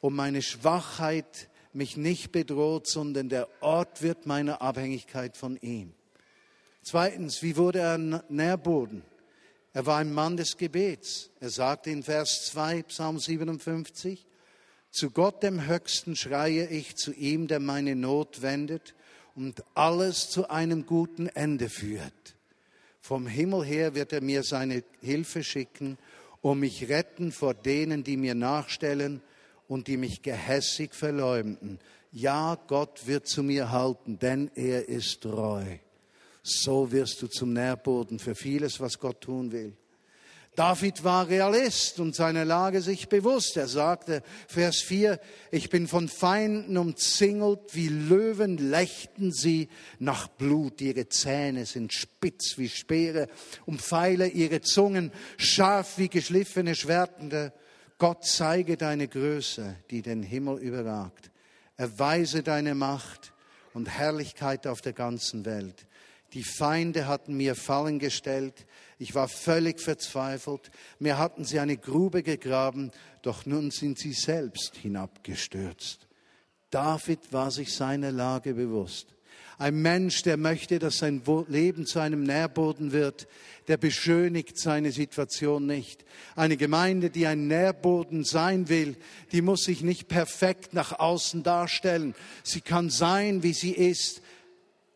und 0.02 0.16
meine 0.16 0.42
Schwachheit 0.42 1.50
mich 1.74 1.96
nicht 1.96 2.32
bedroht, 2.32 2.88
sondern 2.88 3.30
der 3.30 3.48
Ort 3.62 4.02
wird 4.02 4.26
meiner 4.26 4.62
Abhängigkeit 4.62 5.38
von 5.38 5.58
ihm. 5.62 5.94
Zweitens, 6.84 7.42
wie 7.44 7.56
wurde 7.56 7.80
er 7.80 7.98
Nährboden? 7.98 9.04
Er 9.74 9.86
war 9.86 10.00
ein 10.00 10.14
Mann 10.14 10.36
des 10.36 10.58
Gebets. 10.58 11.30
Er 11.40 11.50
sagte 11.50 11.92
in 11.92 12.04
Vers 12.04 12.48
2, 12.48 12.84
Psalm 12.84 13.20
57, 13.20 14.26
zu 14.90 15.12
Gott 15.12 15.44
dem 15.44 15.68
Höchsten 15.68 16.18
schreie 16.18 16.68
ich, 16.68 16.98
zu 16.98 17.14
ihm, 17.14 17.48
der 17.48 17.62
meine 17.62 17.96
Not 17.96 18.42
wendet 18.42 18.94
und 19.36 19.64
alles 19.74 20.30
zu 20.30 20.50
einem 20.50 20.86
guten 20.86 21.28
Ende 21.28 21.70
führt. 21.70 22.36
Vom 23.00 23.28
Himmel 23.28 23.64
her 23.64 23.96
wird 23.96 24.12
er 24.12 24.22
mir 24.22 24.44
seine 24.44 24.84
Hilfe 25.02 25.44
schicken 25.44 25.98
und 26.42 26.60
mich 26.60 26.90
retten 26.90 27.32
vor 27.32 27.54
denen, 27.54 28.04
die 28.04 28.18
mir 28.18 28.36
nachstellen 28.36 29.22
und 29.72 29.88
die 29.88 29.96
mich 29.96 30.22
gehässig 30.22 30.94
verleumden. 30.94 31.80
Ja, 32.12 32.58
Gott 32.68 33.08
wird 33.08 33.26
zu 33.26 33.42
mir 33.42 33.72
halten, 33.72 34.20
denn 34.20 34.52
er 34.54 34.90
ist 34.90 35.22
treu. 35.22 35.64
So 36.44 36.92
wirst 36.92 37.22
du 37.22 37.28
zum 37.28 37.54
Nährboden 37.54 38.20
für 38.20 38.36
vieles, 38.36 38.82
was 38.82 39.00
Gott 39.00 39.22
tun 39.22 39.54
will. 39.54 39.72
David 40.58 41.06
war 41.06 41.30
Realist 41.30 42.02
und 42.02 42.14
seiner 42.14 42.44
Lage 42.44 42.82
sich 42.82 43.08
bewusst. 43.08 43.56
Er 43.56 43.70
sagte, 43.70 44.24
Vers 44.50 44.82
4, 44.82 45.22
ich 45.52 45.70
bin 45.70 45.88
von 45.88 46.10
Feinden 46.10 46.76
umzingelt, 46.76 47.62
wie 47.72 47.88
Löwen 47.88 48.58
lächten 48.58 49.32
sie 49.32 49.70
nach 50.00 50.28
Blut. 50.28 50.82
Ihre 50.82 51.08
Zähne 51.08 51.66
sind 51.66 51.94
spitz 51.94 52.58
wie 52.58 52.68
Speere 52.68 53.30
und 53.66 53.82
Pfeile 53.82 54.28
ihre 54.28 54.60
Zungen 54.60 55.14
scharf 55.38 55.98
wie 55.98 56.10
geschliffene 56.10 56.76
Schwertende. 56.76 57.54
Gott 58.02 58.26
zeige 58.26 58.78
deine 58.78 59.08
Größe, 59.08 59.76
die 59.92 60.02
den 60.02 60.24
Himmel 60.24 60.58
überragt. 60.58 61.30
Erweise 61.78 62.42
deine 62.42 62.74
Macht 62.74 63.32
und 63.76 63.90
Herrlichkeit 63.90 64.66
auf 64.66 64.82
der 64.82 64.94
ganzen 64.94 65.46
Welt. 65.46 65.86
Die 66.34 66.44
Feinde 66.44 67.08
hatten 67.08 67.38
mir 67.38 67.54
Fallen 67.54 68.00
gestellt. 68.00 68.66
Ich 68.98 69.14
war 69.14 69.28
völlig 69.28 69.80
verzweifelt. 69.80 70.72
Mir 70.98 71.20
hatten 71.20 71.46
sie 71.46 71.60
eine 71.60 71.78
Grube 71.78 72.24
gegraben, 72.24 72.92
doch 73.22 73.46
nun 73.46 73.70
sind 73.70 74.00
sie 74.00 74.14
selbst 74.14 74.78
hinabgestürzt. 74.78 76.08
David 76.72 77.32
war 77.32 77.52
sich 77.52 77.72
seiner 77.72 78.12
Lage 78.12 78.56
bewusst. 78.56 79.14
Ein 79.62 79.84
Mensch, 79.84 80.24
der 80.24 80.38
möchte, 80.38 80.80
dass 80.80 80.98
sein 80.98 81.22
Leben 81.48 81.86
zu 81.86 82.00
einem 82.00 82.24
Nährboden 82.24 82.94
wird, 82.94 83.28
der 83.68 83.78
beschönigt 83.78 84.58
seine 84.58 84.92
Situation 84.92 85.68
nicht. 85.68 86.04
Eine 86.36 86.58
Gemeinde, 86.58 87.12
die 87.12 87.28
ein 87.28 87.46
Nährboden 87.46 88.24
sein 88.24 88.70
will, 88.70 88.98
die 89.32 89.44
muss 89.44 89.62
sich 89.62 89.84
nicht 89.84 90.08
perfekt 90.08 90.74
nach 90.74 90.98
außen 90.98 91.44
darstellen. 91.44 92.16
Sie 92.42 92.62
kann 92.62 92.90
sein, 92.90 93.44
wie 93.44 93.54
sie 93.54 93.74
ist, 93.74 94.24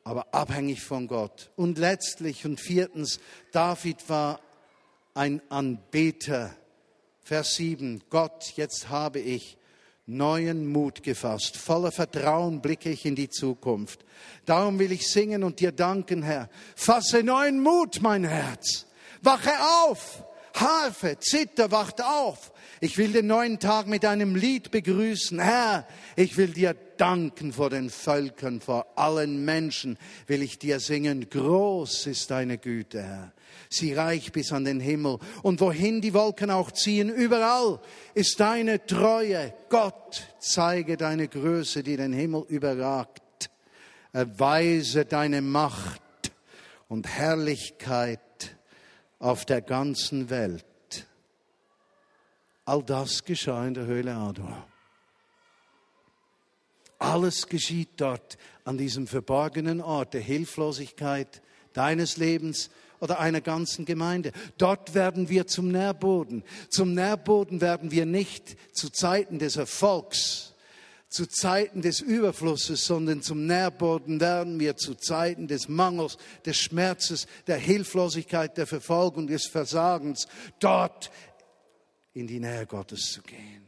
aber 0.03 0.33
abhängig 0.33 0.81
von 0.81 1.05
Gott. 1.07 1.51
Und 1.55 1.77
letztlich 1.77 2.43
und 2.43 2.59
viertens, 2.59 3.19
David 3.51 4.09
war 4.09 4.39
ein 5.13 5.43
Anbeter. 5.49 6.55
Vers 7.21 7.53
7, 7.57 8.01
Gott, 8.09 8.53
jetzt 8.55 8.89
habe 8.89 9.19
ich 9.19 9.57
neuen 10.07 10.67
Mut 10.67 11.03
gefasst. 11.03 11.57
Voller 11.57 11.91
Vertrauen 11.91 12.61
blicke 12.61 12.89
ich 12.89 13.05
in 13.05 13.15
die 13.15 13.29
Zukunft. 13.29 14.05
Darum 14.45 14.79
will 14.79 14.91
ich 14.91 15.09
singen 15.09 15.43
und 15.43 15.59
dir 15.59 15.71
danken, 15.71 16.23
Herr. 16.23 16.49
Fasse 16.75 17.23
neuen 17.23 17.61
Mut, 17.61 18.01
mein 18.01 18.23
Herz. 18.23 18.85
Wache 19.21 19.51
auf. 19.87 20.23
Harfe, 20.55 21.17
Zitter, 21.19 21.71
wacht 21.71 22.01
auf. 22.03 22.51
Ich 22.81 22.97
will 22.97 23.11
den 23.11 23.27
neuen 23.27 23.59
Tag 23.59 23.87
mit 23.87 24.05
einem 24.05 24.35
Lied 24.35 24.71
begrüßen. 24.71 25.39
Herr, 25.39 25.87
ich 26.15 26.37
will 26.37 26.49
dir 26.49 26.75
danken 26.97 27.53
vor 27.53 27.69
den 27.69 27.89
Völkern, 27.89 28.61
vor 28.61 28.87
allen 28.95 29.43
Menschen 29.43 29.97
will 30.27 30.41
ich 30.41 30.59
dir 30.59 30.79
singen. 30.79 31.29
Groß 31.29 32.07
ist 32.07 32.31
deine 32.31 32.57
Güte, 32.57 33.03
Herr. 33.03 33.33
Sie 33.69 33.93
reicht 33.93 34.33
bis 34.33 34.51
an 34.51 34.65
den 34.65 34.79
Himmel. 34.79 35.19
Und 35.41 35.59
wohin 35.61 36.01
die 36.01 36.13
Wolken 36.13 36.51
auch 36.51 36.71
ziehen, 36.71 37.09
überall 37.09 37.79
ist 38.13 38.39
deine 38.39 38.85
Treue. 38.85 39.53
Gott, 39.69 40.27
zeige 40.39 40.97
deine 40.97 41.27
Größe, 41.27 41.83
die 41.83 41.97
den 41.97 42.13
Himmel 42.13 42.45
überragt. 42.47 43.49
Erweise 44.13 45.05
deine 45.05 45.41
Macht 45.41 46.01
und 46.87 47.07
Herrlichkeit 47.07 48.19
auf 49.19 49.45
der 49.45 49.61
ganzen 49.61 50.29
Welt. 50.29 50.65
All 52.65 52.83
das 52.83 53.23
geschah 53.23 53.67
in 53.67 53.73
der 53.75 53.85
Höhle 53.85 54.15
Adua. 54.15 54.65
Alles 56.97 57.47
geschieht 57.47 57.89
dort 57.97 58.37
an 58.63 58.77
diesem 58.77 59.05
verborgenen 59.05 59.81
Ort 59.81 60.13
der 60.13 60.21
Hilflosigkeit 60.21 61.41
deines 61.73 62.17
Lebens 62.17 62.71
oder 62.99 63.19
einer 63.19 63.41
ganzen 63.41 63.85
Gemeinde. 63.85 64.31
Dort 64.57 64.95
werden 64.95 65.29
wir 65.29 65.45
zum 65.45 65.67
Nährboden. 65.67 66.43
Zum 66.69 66.93
Nährboden 66.93 67.61
werden 67.61 67.91
wir 67.91 68.05
nicht 68.05 68.57
zu 68.73 68.89
Zeiten 68.89 69.37
des 69.37 69.57
Erfolgs, 69.57 70.54
zu 71.15 71.27
Zeiten 71.27 71.81
des 71.81 72.01
Überflusses, 72.01 72.85
sondern 72.85 73.21
zum 73.21 73.47
Nährboden 73.47 74.19
werden 74.19 74.59
wir 74.59 74.75
zu 74.75 74.95
Zeiten 74.95 75.47
des 75.47 75.69
Mangels, 75.69 76.17
des 76.45 76.57
Schmerzes, 76.57 77.25
der 77.47 77.57
Hilflosigkeit, 77.57 78.57
der 78.57 78.67
Verfolgung, 78.67 79.25
des 79.25 79.47
Versagens, 79.47 80.27
dort 80.59 81.09
in 82.13 82.27
die 82.27 82.41
Nähe 82.41 82.65
Gottes 82.65 83.13
zu 83.13 83.21
gehen. 83.21 83.65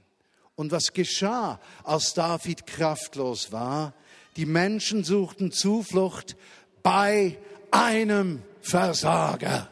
Und 0.56 0.72
was 0.72 0.92
geschah, 0.92 1.62
als 1.84 2.14
David 2.14 2.68
kraftlos 2.68 3.54
war? 3.54 3.94
Die 4.36 4.46
Menschen 4.46 5.06
suchten 5.06 5.54
Zuflucht 5.54 6.36
bei 6.84 7.38
einem 7.72 8.44
Versager. 8.60 9.70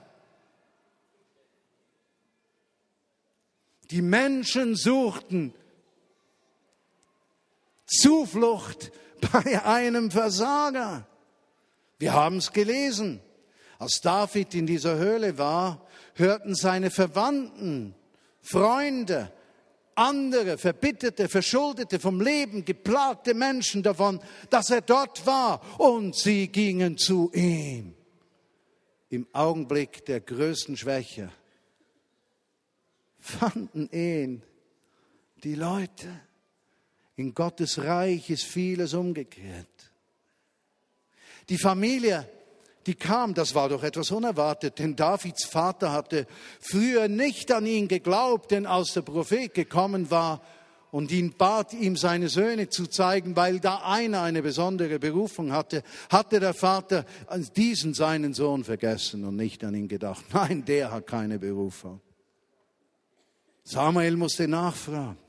Die 3.91 4.01
Menschen 4.01 4.75
suchten 4.77 5.51
Zuflucht 5.51 5.64
bei 9.31 9.63
einem 9.63 10.11
Versager. 10.11 11.07
Wir 11.97 12.13
haben 12.13 12.37
es 12.37 12.51
gelesen. 12.51 13.21
Als 13.79 13.99
David 14.01 14.53
in 14.55 14.65
dieser 14.65 14.97
Höhle 14.97 15.37
war, 15.37 15.85
hörten 16.13 16.55
seine 16.55 16.91
Verwandten, 16.91 17.93
Freunde, 18.41 19.31
andere 19.95 20.57
verbitterte, 20.57 21.29
verschuldete, 21.29 21.99
vom 21.99 22.21
Leben 22.21 22.65
geplagte 22.65 23.33
Menschen 23.33 23.81
davon, 23.81 24.19
dass 24.49 24.69
er 24.69 24.81
dort 24.81 25.25
war 25.25 25.61
und 25.79 26.15
sie 26.15 26.49
gingen 26.49 26.97
zu 26.97 27.31
ihm. 27.33 27.95
Im 29.09 29.27
Augenblick 29.33 30.05
der 30.05 30.19
größten 30.19 30.77
Schwäche 30.77 31.31
fanden 33.19 33.89
ihn 33.91 34.43
die 35.43 35.55
Leute. 35.55 36.07
In 37.15 37.33
Gottes 37.33 37.81
Reich 37.81 38.29
ist 38.29 38.43
vieles 38.43 38.93
umgekehrt. 38.93 39.67
Die 41.47 41.57
Familie, 41.57 42.27
die 42.85 42.95
kam, 42.95 43.33
das 43.33 43.55
war 43.55 43.69
doch 43.69 43.83
etwas 43.83 44.11
unerwartet, 44.11 44.79
denn 44.79 44.95
Davids 44.95 45.45
Vater 45.45 45.91
hatte 45.91 46.27
früher 46.59 47.07
nicht 47.07 47.51
an 47.51 47.65
ihn 47.65 47.87
geglaubt, 47.87 48.51
denn 48.51 48.65
als 48.65 48.93
der 48.93 49.01
Prophet 49.01 49.53
gekommen 49.53 50.11
war 50.11 50.41
und 50.91 51.11
ihn 51.11 51.33
bat, 51.37 51.73
ihm 51.73 51.97
seine 51.97 52.29
Söhne 52.29 52.69
zu 52.69 52.87
zeigen, 52.87 53.35
weil 53.35 53.59
da 53.59 53.81
einer 53.83 54.21
eine 54.21 54.41
besondere 54.41 54.99
Berufung 54.99 55.51
hatte, 55.51 55.83
hatte 56.09 56.39
der 56.39 56.53
Vater 56.53 57.05
diesen 57.55 57.93
seinen 57.93 58.33
Sohn 58.33 58.63
vergessen 58.63 59.23
und 59.23 59.35
nicht 59.35 59.63
an 59.63 59.75
ihn 59.75 59.87
gedacht. 59.87 60.25
Nein, 60.33 60.65
der 60.65 60.91
hat 60.91 61.07
keine 61.07 61.39
Berufung. 61.39 62.01
Samuel 63.63 64.15
musste 64.15 64.47
nachfragen. 64.47 65.24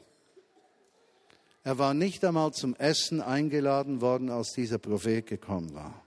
Er 1.67 1.79
war 1.79 1.95
nicht 1.95 2.25
einmal 2.25 2.53
zum 2.53 2.77
Essen 2.77 3.21
eingeladen 3.21 4.01
worden, 4.01 4.31
als 4.31 4.53
dieser 4.53 4.79
Prophet 4.79 5.27
gekommen 5.27 5.75
war. 5.75 6.01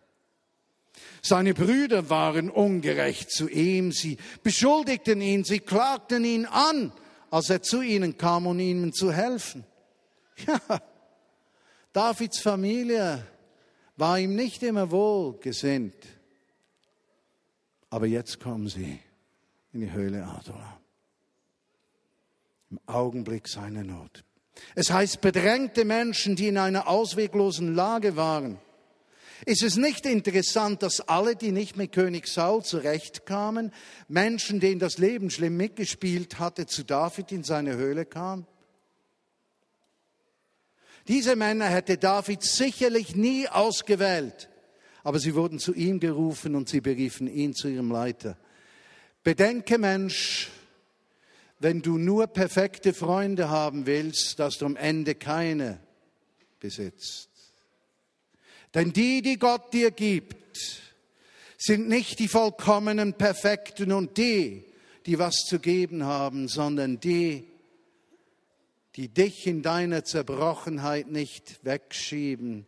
Seine 1.22 1.54
Brüder 1.54 2.10
waren 2.10 2.50
ungerecht 2.50 3.30
zu 3.30 3.50
ihm, 3.50 3.92
sie 3.92 4.16
beschuldigten 4.42 5.20
ihn, 5.20 5.44
sie 5.44 5.60
klagten 5.60 6.24
ihn 6.24 6.46
an, 6.46 6.94
als 7.30 7.50
er 7.50 7.62
zu 7.62 7.82
ihnen 7.82 8.18
kam, 8.18 8.48
um 8.48 8.58
ihnen 8.58 8.94
zu 8.94 9.12
helfen. 9.12 9.66
Ja, 10.48 10.82
Davids 11.92 12.40
Familie 12.40 13.28
war 13.98 14.18
ihm 14.18 14.36
nicht 14.36 14.64
immer 14.64 14.90
wohlgesinnt. 14.90 16.08
Aber 17.90 18.08
jetzt 18.08 18.40
kommen 18.40 18.70
sie 18.70 18.98
in 19.74 19.82
die 19.82 19.92
Höhle 19.92 20.24
Adula. 20.26 20.80
Im 22.72 22.80
Augenblick 22.86 23.50
seiner 23.50 23.84
Not. 23.84 24.24
Es 24.76 24.92
heißt 24.92 25.22
bedrängte 25.22 25.86
Menschen, 25.86 26.36
die 26.36 26.48
in 26.48 26.58
einer 26.58 26.88
ausweglosen 26.88 27.76
Lage 27.76 28.16
waren. 28.16 28.60
Ist 29.46 29.64
es 29.64 29.78
nicht 29.78 30.06
interessant, 30.06 30.84
dass 30.84 31.02
alle, 31.02 31.36
die 31.36 31.52
nicht 31.52 31.78
mit 31.78 31.94
König 31.94 32.28
Saul 32.28 32.64
zurechtkamen, 32.64 33.72
Menschen, 34.08 34.60
denen 34.60 34.80
das 34.80 34.98
Leben 34.98 35.30
schlimm 35.30 35.56
mitgespielt 35.56 36.40
hatte, 36.40 36.66
zu 36.66 36.84
David 36.84 37.32
in 37.32 37.44
seine 37.44 37.76
Höhle 37.78 38.06
kamen? 38.06 38.46
Diese 41.08 41.36
Männer 41.36 41.66
hätte 41.66 41.98
David 41.98 42.44
sicherlich 42.44 43.16
nie 43.16 43.48
ausgewählt, 43.48 44.50
aber 45.04 45.20
sie 45.20 45.34
wurden 45.34 45.58
zu 45.58 45.74
ihm 45.74 46.00
gerufen 46.00 46.56
und 46.56 46.70
sie 46.70 46.82
beriefen 46.82 47.28
ihn 47.28 47.54
zu 47.54 47.70
ihrem 47.70 47.92
Leiter. 47.92 48.38
Bedenke, 49.24 49.78
Mensch, 49.78 50.50
wenn 51.60 51.82
du 51.82 51.98
nur 51.98 52.28
perfekte 52.28 52.94
Freunde 52.94 53.50
haben 53.50 53.86
willst, 53.86 54.40
dass 54.40 54.58
du 54.58 54.66
am 54.66 54.76
Ende 54.76 55.16
keine 55.16 55.80
besitzt. 56.60 57.30
Denn 58.74 58.94
die, 58.94 59.22
die 59.22 59.38
Gott 59.38 59.74
dir 59.74 59.92
gibt, 59.92 60.38
sind 61.58 61.90
nicht 61.90 62.20
die 62.20 62.28
vollkommenen, 62.28 63.14
perfekten 63.14 63.92
und 63.92 64.18
die, 64.18 64.64
die 65.06 65.20
was 65.20 65.36
zu 65.46 65.60
geben 65.60 66.04
haben, 66.04 66.48
sondern 66.48 67.00
die, 67.00 67.48
die 68.96 69.10
dich 69.10 69.48
in 69.48 69.62
deiner 69.62 70.06
Zerbrochenheit 70.06 71.10
nicht 71.10 71.64
wegschieben 71.64 72.66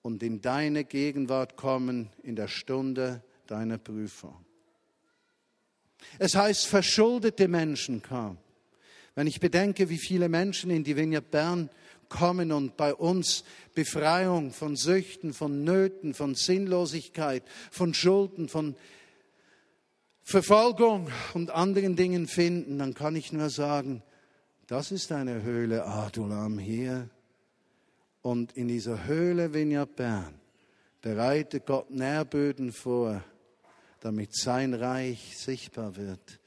und 0.00 0.22
in 0.22 0.40
deine 0.40 0.84
Gegenwart 0.84 1.56
kommen 1.56 2.10
in 2.22 2.36
der 2.36 2.48
Stunde 2.48 3.22
deiner 3.46 3.78
Prüfung. 3.78 4.44
Es 6.18 6.34
heißt, 6.34 6.66
verschuldete 6.66 7.48
Menschen 7.48 8.02
kamen. 8.02 8.38
Wenn 9.14 9.26
ich 9.26 9.40
bedenke, 9.40 9.88
wie 9.88 9.98
viele 9.98 10.28
Menschen 10.28 10.70
in 10.70 10.84
die 10.84 10.96
Vineyard 10.96 11.30
Bern 11.30 11.68
kommen 12.08 12.52
und 12.52 12.76
bei 12.76 12.94
uns 12.94 13.44
Befreiung 13.74 14.52
von 14.52 14.76
Süchten, 14.76 15.32
von 15.32 15.64
Nöten, 15.64 16.14
von 16.14 16.34
Sinnlosigkeit, 16.34 17.42
von 17.70 17.94
Schulden, 17.94 18.48
von 18.48 18.76
Verfolgung 20.22 21.10
und 21.34 21.50
anderen 21.50 21.96
Dingen 21.96 22.28
finden, 22.28 22.78
dann 22.78 22.94
kann 22.94 23.16
ich 23.16 23.32
nur 23.32 23.50
sagen, 23.50 24.02
das 24.66 24.92
ist 24.92 25.10
eine 25.12 25.42
Höhle 25.42 25.84
Adulam 25.84 26.58
hier. 26.58 27.10
Und 28.22 28.52
in 28.52 28.68
dieser 28.68 29.04
Höhle 29.06 29.52
Vineyard 29.52 29.96
Bern 29.96 30.34
bereitet 31.00 31.66
Gott 31.66 31.90
Nährböden 31.90 32.72
vor, 32.72 33.24
damit 34.02 34.34
sein 34.34 34.74
Reich 34.74 35.36
sichtbar 35.38 35.96
wird. 35.96 36.40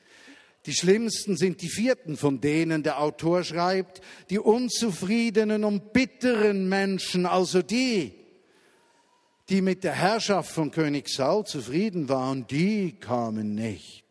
Die 0.65 0.73
schlimmsten 0.73 1.37
sind 1.37 1.61
die 1.61 1.69
vierten, 1.69 2.17
von 2.17 2.41
denen 2.41 2.83
der 2.83 2.99
Autor 2.99 3.43
schreibt, 3.43 4.01
die 4.29 4.39
unzufriedenen 4.39 5.63
und 5.63 5.93
bitteren 5.93 6.67
Menschen, 6.67 7.25
also 7.25 7.61
die, 7.61 8.13
die 9.49 9.61
mit 9.61 9.83
der 9.83 9.93
Herrschaft 9.93 10.51
von 10.51 10.71
König 10.71 11.07
Saul 11.09 11.45
zufrieden 11.45 12.09
waren, 12.09 12.47
die 12.47 12.93
kamen 12.99 13.53
nicht. 13.53 14.03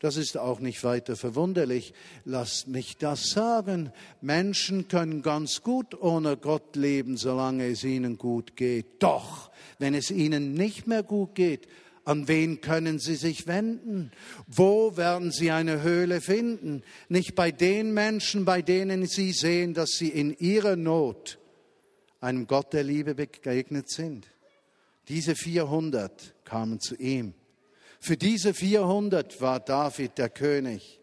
Das 0.00 0.16
ist 0.16 0.38
auch 0.38 0.60
nicht 0.60 0.84
weiter 0.84 1.16
verwunderlich. 1.16 1.92
Lasst 2.24 2.68
mich 2.68 2.96
das 2.98 3.30
sagen. 3.30 3.92
Menschen 4.20 4.86
können 4.86 5.22
ganz 5.22 5.62
gut 5.62 6.00
ohne 6.00 6.36
Gott 6.36 6.76
leben, 6.76 7.16
solange 7.16 7.66
es 7.66 7.82
ihnen 7.82 8.16
gut 8.16 8.54
geht. 8.54 9.02
Doch, 9.02 9.50
wenn 9.80 9.94
es 9.94 10.12
ihnen 10.12 10.54
nicht 10.54 10.86
mehr 10.86 11.02
gut 11.02 11.34
geht, 11.34 11.66
an 12.08 12.26
wen 12.26 12.62
können 12.62 12.98
sie 12.98 13.16
sich 13.16 13.46
wenden? 13.46 14.12
Wo 14.46 14.96
werden 14.96 15.30
sie 15.30 15.50
eine 15.50 15.82
Höhle 15.82 16.22
finden? 16.22 16.82
Nicht 17.10 17.34
bei 17.34 17.50
den 17.50 17.92
Menschen, 17.92 18.46
bei 18.46 18.62
denen 18.62 19.06
sie 19.06 19.32
sehen, 19.32 19.74
dass 19.74 19.90
sie 19.90 20.08
in 20.08 20.34
ihrer 20.38 20.74
Not 20.74 21.38
einem 22.20 22.46
Gott 22.46 22.72
der 22.72 22.82
Liebe 22.82 23.14
begegnet 23.14 23.90
sind. 23.90 24.26
Diese 25.08 25.36
400 25.36 26.34
kamen 26.44 26.80
zu 26.80 26.96
ihm. 26.96 27.34
Für 28.00 28.16
diese 28.16 28.54
400 28.54 29.42
war 29.42 29.60
David 29.60 30.16
der 30.16 30.30
König, 30.30 31.00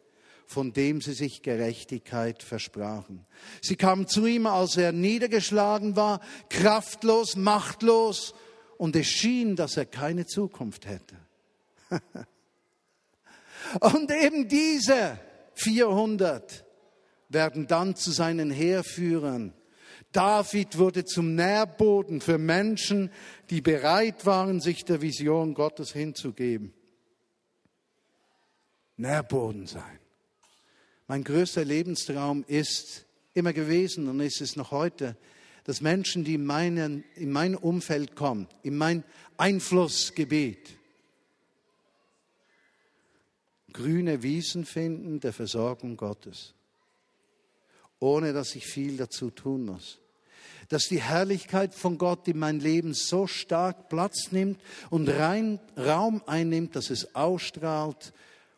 von 0.48 0.74
dem 0.74 1.02
sie 1.02 1.14
sich 1.14 1.44
Gerechtigkeit 1.44 2.42
versprachen. 2.42 3.28
Sie 3.62 3.76
kamen 3.76 4.08
zu 4.08 4.26
ihm, 4.26 4.48
als 4.48 4.76
er 4.76 4.92
niedergeschlagen 4.92 5.96
war, 5.96 6.20
kraftlos, 6.50 7.36
machtlos 7.36 8.34
und 8.78 8.96
es 8.96 9.08
schien, 9.08 9.56
dass 9.56 9.78
er 9.78 9.86
keine 9.86 10.26
Zukunft 10.26 10.86
hätte. 10.86 11.16
und 13.80 14.12
eben 14.12 14.48
diese 14.48 15.20
400 15.56 16.66
werden 17.30 17.68
dann 17.68 17.96
zu 17.96 18.12
seinen 18.12 18.52
Heerführern. 18.52 19.54
David 20.12 20.78
wurde 20.78 21.04
zum 21.04 21.36
Nährboden 21.36 22.22
für 22.22 22.38
Menschen, 22.38 23.12
die 23.50 23.62
bereit 23.62 24.26
waren, 24.26 24.62
sich 24.62 24.86
der 24.86 25.02
Vision 25.02 25.54
Gottes 25.54 25.92
hinzugeben. 25.92 26.74
Nährboden 28.98 29.68
sein. 29.68 30.00
Mein 31.08 31.24
größter 31.24 31.66
Lebenstraum 31.66 32.46
ist 32.48 33.06
immer 33.34 33.52
gewesen 33.52 34.08
und 34.08 34.22
ist 34.22 34.42
es 34.42 34.56
noch 34.56 34.72
heute, 34.72 35.18
dass 35.66 35.82
Menschen, 35.82 36.24
die 36.24 36.36
in, 36.36 36.46
meinen, 36.46 37.04
in 37.16 37.32
mein 37.32 37.56
Umfeld 37.56 38.16
kommen, 38.16 38.48
in 38.64 38.78
mein 38.78 39.04
Einflussgebiet, 39.38 40.78
grüne 43.74 44.24
Wiesen 44.24 44.66
finden 44.66 45.20
der 45.20 45.34
Versorgung 45.34 45.98
Gottes, 45.98 46.54
ohne 48.00 48.32
dass 48.32 48.56
ich 48.56 48.66
viel 48.66 48.96
dazu 48.96 49.32
tun 49.32 49.66
muss. 49.66 50.00
Dass 50.70 50.88
die 50.88 51.02
Herrlichkeit 51.02 51.76
von 51.76 51.98
Gott 51.98 52.28
in 52.28 52.40
mein 52.40 52.60
Leben 52.60 52.94
so 52.94 53.28
stark 53.28 53.90
Platz 53.90 54.32
nimmt 54.32 54.60
und 54.90 55.10
rein 55.10 55.60
Raum 55.78 56.24
einnimmt, 56.26 56.76
dass 56.76 56.90
es 56.90 57.16
ausstrahlt 57.16 58.14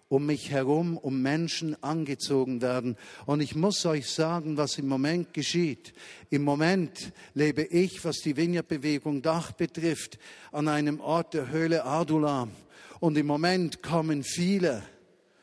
um 0.10 0.26
mich 0.26 0.52
herum, 0.52 0.98
um 0.98 1.22
Menschen 1.22 1.82
angezogen 1.84 2.62
werden. 2.62 2.96
Und 3.26 3.42
ich 3.42 3.56
muss 3.56 3.86
euch 3.86 4.10
sagen, 4.10 4.56
was 4.56 4.78
im 4.78 4.88
Moment 4.88 5.34
geschieht. 5.34 5.94
Im 6.30 6.44
Moment 6.44 7.12
lebe 7.34 7.64
ich, 7.64 8.06
was 8.06 8.18
die 8.18 8.38
Vineyard-Bewegung 8.38 9.22
Dach 9.22 9.52
betrifft, 9.52 10.18
an 10.52 10.70
einem 10.70 11.02
Ort 11.02 11.34
der 11.34 11.50
Höhle 11.50 11.84
Adulam. 11.84 12.52
Und 13.00 13.18
im 13.18 13.28
Moment 13.28 13.84
kommen 13.84 14.24
viele 14.24 14.84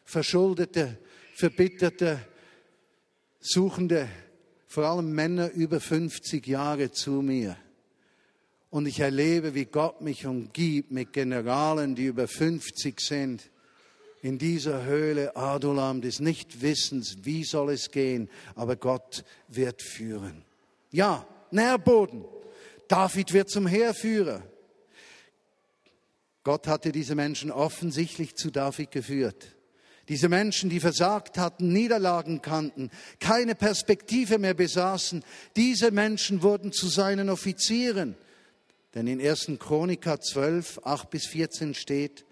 verschuldete, 0.05 0.99
verbitterte, 1.35 2.21
suchende, 3.41 4.09
vor 4.67 4.85
allem 4.85 5.13
Männer 5.13 5.51
über 5.53 5.79
50 5.79 6.47
Jahre 6.47 6.91
zu 6.91 7.23
mir. 7.23 7.57
Und 8.71 8.87
ich 8.87 8.99
erlebe, 8.99 9.55
wie 9.55 9.67
Gott 9.67 10.01
mich 10.01 10.27
umgibt 10.27 10.91
mit 10.91 11.13
Generalen, 11.13 11.95
die 11.95 12.07
über 12.07 12.27
50 12.27 12.99
sind 12.99 13.51
in 14.25 14.39
dieser 14.39 14.87
Höhle 14.87 15.37
Adulam 15.37 16.01
des 16.01 16.19
Nichtwissens, 16.19 17.19
wie 17.25 17.45
soll 17.45 17.71
es 17.71 17.91
gehen, 17.91 18.31
aber 18.55 18.75
Gott 18.75 19.23
wird 19.49 19.83
führen. 19.83 20.47
Ja, 20.91 21.27
Nährboden. 21.51 22.25
David 22.89 23.35
wird 23.35 23.51
zum 23.51 23.67
Heerführer. 23.67 24.43
Gott 26.43 26.67
hatte 26.67 26.91
diese 26.91 27.15
Menschen 27.15 27.51
offensichtlich 27.51 28.35
zu 28.35 28.51
David 28.51 28.93
geführt. 28.93 29.55
Diese 30.09 30.31
Menschen, 30.31 30.71
die 30.71 30.81
versagt 30.81 31.37
hatten, 31.37 31.71
Niederlagen 31.71 32.41
kannten, 32.41 32.91
keine 33.21 33.55
Perspektive 33.55 34.39
mehr 34.39 34.55
besaßen, 34.55 35.23
diese 35.55 35.91
Menschen 35.91 36.43
wurden 36.43 36.73
zu 36.73 36.89
seinen 36.89 37.29
Offizieren. 37.29 38.17
Denn 38.95 39.07
in 39.07 39.21
1. 39.21 39.53
Chronika 39.59 40.19
12, 40.19 40.81
8 40.83 41.11
bis 41.11 41.27
14 41.27 41.75
steht, 41.75 42.25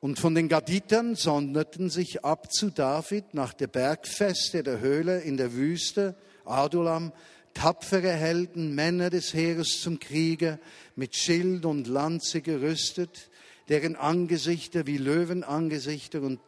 und 0.00 0.18
von 0.18 0.34
den 0.34 0.48
Gaditern 0.48 1.16
sonderten 1.16 1.90
sich 1.90 2.24
ab 2.24 2.52
zu 2.52 2.70
David 2.70 3.34
nach 3.34 3.52
der 3.52 3.66
Bergfeste 3.66 4.62
der 4.62 4.80
Höhle 4.80 5.20
in 5.20 5.36
der 5.36 5.54
Wüste, 5.54 6.14
Adulam, 6.44 7.12
tapfere 7.52 8.12
Helden, 8.12 8.74
Männer 8.74 9.10
des 9.10 9.34
Heeres 9.34 9.80
zum 9.80 9.98
Kriege, 9.98 10.60
mit 10.94 11.16
Schild 11.16 11.64
und 11.64 11.88
Lanze 11.88 12.42
gerüstet, 12.42 13.30
deren 13.68 13.96
Angesichter 13.96 14.86
wie 14.86 14.98
Löwenangesichter 14.98 16.22
und 16.22 16.40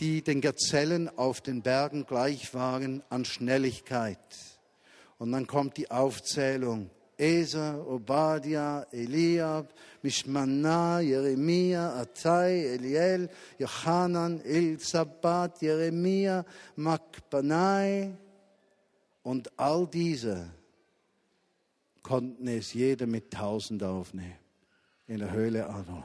die 0.00 0.22
den 0.22 0.40
Gazellen 0.40 1.08
auf 1.16 1.40
den 1.40 1.62
Bergen 1.62 2.06
gleich 2.06 2.52
waren 2.54 3.02
an 3.08 3.24
Schnelligkeit. 3.24 4.18
Und 5.18 5.30
dann 5.30 5.46
kommt 5.46 5.76
die 5.76 5.90
Aufzählung. 5.90 6.90
Eser, 7.22 7.86
Obadiah, 7.86 8.86
Eliab, 8.90 9.72
Mishmana, 10.02 11.00
Jeremia, 11.00 12.00
Atai, 12.00 12.74
Eliel, 12.74 13.28
Johanan, 13.58 14.40
Elzabat, 14.40 15.62
Jeremia, 15.62 16.44
Makbanai. 16.76 18.12
Und 19.22 19.56
all 19.56 19.86
diese 19.86 20.50
konnten 22.02 22.48
es 22.48 22.74
jeder 22.74 23.06
mit 23.06 23.30
tausend 23.30 23.84
aufnehmen 23.84 24.38
in 25.06 25.20
der 25.20 25.30
Höhle 25.30 25.68
Adon. 25.68 26.02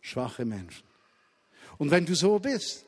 Schwache 0.00 0.44
Menschen. 0.44 0.86
Und 1.78 1.90
wenn 1.90 2.06
du 2.06 2.14
so 2.14 2.38
bist, 2.38 2.86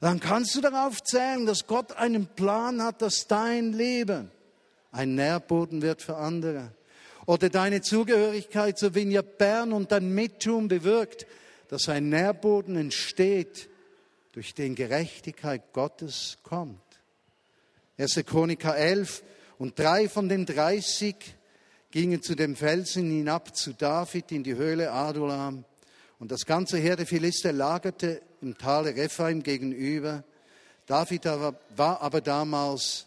Dann 0.00 0.18
kannst 0.18 0.54
du 0.56 0.62
darauf 0.62 1.02
zählen, 1.02 1.44
dass 1.44 1.66
Gott 1.66 1.92
einen 1.92 2.26
Plan 2.26 2.82
hat, 2.82 3.02
dass 3.02 3.26
dein 3.26 3.74
Leben 3.74 4.30
ein 4.92 5.14
Nährboden 5.14 5.82
wird 5.82 6.02
für 6.02 6.16
andere. 6.16 6.72
Oder 7.26 7.48
deine 7.48 7.80
Zugehörigkeit 7.80 8.78
zur 8.78 8.94
Vineyard 8.94 9.38
Bern 9.38 9.72
und 9.72 9.92
dein 9.92 10.14
Mittun 10.14 10.68
bewirkt, 10.68 11.26
dass 11.68 11.88
ein 11.88 12.08
Nährboden 12.08 12.76
entsteht, 12.76 13.68
durch 14.32 14.54
den 14.54 14.74
Gerechtigkeit 14.74 15.72
Gottes 15.72 16.38
kommt. 16.42 16.80
1. 17.98 18.22
Chroniker 18.26 18.76
11 18.76 19.22
und 19.58 19.78
drei 19.78 20.08
von 20.08 20.28
den 20.28 20.46
30 20.46 21.16
gingen 21.90 22.22
zu 22.22 22.34
dem 22.34 22.56
Felsen 22.56 23.10
hinab 23.10 23.56
zu 23.56 23.72
David 23.72 24.30
in 24.32 24.44
die 24.44 24.54
Höhle 24.54 24.92
Adulam. 24.92 25.64
Und 26.18 26.30
das 26.30 26.46
ganze 26.46 26.78
Heer 26.78 26.96
der 26.96 27.06
Philister 27.06 27.52
lagerte 27.52 28.22
im 28.40 28.56
Tale 28.56 28.94
Rephaim 28.94 29.42
gegenüber. 29.42 30.22
David 30.86 31.24
war 31.24 32.00
aber 32.00 32.20
damals 32.20 33.06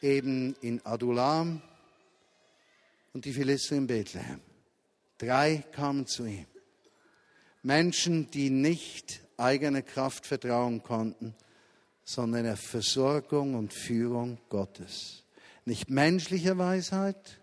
eben 0.00 0.54
in 0.60 0.84
Adulam 0.84 1.62
und 3.12 3.24
die 3.24 3.32
Philister 3.32 3.76
in 3.76 3.86
Bethlehem. 3.86 4.40
Drei 5.18 5.64
kamen 5.72 6.06
zu 6.06 6.24
ihm. 6.24 6.46
Menschen, 7.62 8.30
die 8.30 8.50
nicht 8.50 9.20
eigene 9.36 9.82
Kraft 9.82 10.26
vertrauen 10.26 10.82
konnten, 10.82 11.34
sondern 12.04 12.44
der 12.44 12.56
Versorgung 12.56 13.54
und 13.54 13.74
Führung 13.74 14.38
Gottes. 14.48 15.24
Nicht 15.64 15.90
menschlicher 15.90 16.56
Weisheit, 16.56 17.40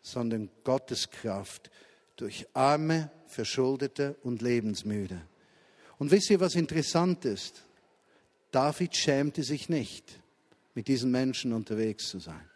sondern 0.00 0.48
Gottes 0.64 1.10
Kraft 1.10 1.70
durch 2.16 2.46
Arme, 2.54 3.10
Verschuldete 3.26 4.16
und 4.22 4.40
Lebensmüde. 4.40 5.20
Und 5.98 6.10
wisst 6.10 6.30
ihr, 6.30 6.40
was 6.40 6.54
interessant 6.54 7.24
ist? 7.24 7.64
David 8.50 8.96
schämte 8.96 9.42
sich 9.42 9.68
nicht, 9.68 10.20
mit 10.78 10.86
diesen 10.86 11.10
Menschen 11.10 11.52
unterwegs 11.52 12.08
zu 12.08 12.20
sein. 12.20 12.48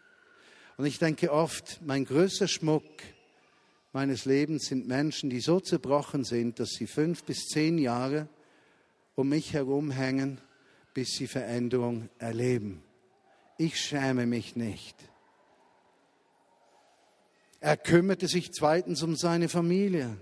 Und 0.77 0.85
ich 0.85 0.97
denke 0.97 1.29
oft, 1.29 1.81
mein 1.81 2.05
größter 2.05 2.47
Schmuck 2.47 2.85
meines 3.91 4.23
Lebens 4.23 4.67
sind 4.67 4.87
Menschen, 4.87 5.29
die 5.29 5.41
so 5.41 5.59
zerbrochen 5.59 6.23
sind, 6.23 6.57
dass 6.57 6.69
sie 6.69 6.87
fünf 6.87 7.25
bis 7.25 7.47
zehn 7.47 7.77
Jahre 7.77 8.29
um 9.15 9.27
mich 9.27 9.51
herum 9.51 9.91
hängen, 9.91 10.39
bis 10.93 11.09
sie 11.17 11.27
Veränderung 11.27 12.07
erleben. 12.17 12.81
Ich 13.57 13.77
schäme 13.77 14.25
mich 14.25 14.55
nicht. 14.55 14.95
Er 17.59 17.75
kümmerte 17.75 18.29
sich 18.29 18.53
zweitens 18.53 19.03
um 19.03 19.17
seine 19.17 19.49
Familie. 19.49 20.15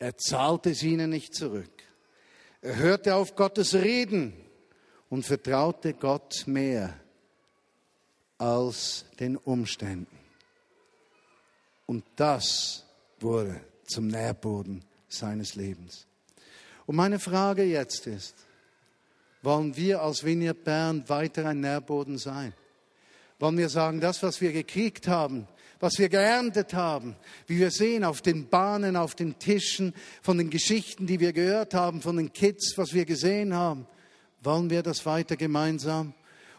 Er 0.00 0.16
zahlte 0.16 0.70
es 0.70 0.82
ihnen 0.82 1.10
nicht 1.10 1.32
zurück. 1.32 1.70
Er 2.60 2.74
hörte 2.74 3.14
auf 3.14 3.36
Gottes 3.36 3.74
Reden 3.74 4.40
und 5.14 5.24
vertraute 5.24 5.94
Gott 5.94 6.42
mehr 6.48 6.92
als 8.36 9.04
den 9.20 9.36
Umständen. 9.36 10.18
Und 11.86 12.04
das 12.16 12.84
wurde 13.20 13.60
zum 13.86 14.08
Nährboden 14.08 14.84
seines 15.06 15.54
Lebens. 15.54 16.08
Und 16.86 16.96
meine 16.96 17.20
Frage 17.20 17.62
jetzt 17.62 18.08
ist, 18.08 18.34
wollen 19.40 19.76
wir 19.76 20.02
als 20.02 20.24
Vineyard 20.24 20.64
Bern 20.64 21.08
weiter 21.08 21.46
ein 21.46 21.60
Nährboden 21.60 22.18
sein? 22.18 22.52
Wollen 23.38 23.56
wir 23.56 23.68
sagen, 23.68 24.00
das, 24.00 24.20
was 24.24 24.40
wir 24.40 24.50
gekriegt 24.50 25.06
haben, 25.06 25.46
was 25.78 25.96
wir 25.96 26.08
geerntet 26.08 26.74
haben, 26.74 27.14
wie 27.46 27.60
wir 27.60 27.70
sehen 27.70 28.02
auf 28.02 28.20
den 28.20 28.48
Bahnen, 28.48 28.96
auf 28.96 29.14
den 29.14 29.38
Tischen, 29.38 29.94
von 30.22 30.38
den 30.38 30.50
Geschichten, 30.50 31.06
die 31.06 31.20
wir 31.20 31.32
gehört 31.32 31.72
haben, 31.72 32.02
von 32.02 32.16
den 32.16 32.32
Kids, 32.32 32.76
was 32.76 32.94
wir 32.94 33.04
gesehen 33.04 33.54
haben, 33.54 33.86
wollen 34.44 34.70
wir 34.70 34.82
das 34.82 35.06
weiter 35.06 35.36
gemeinsam? 35.36 36.14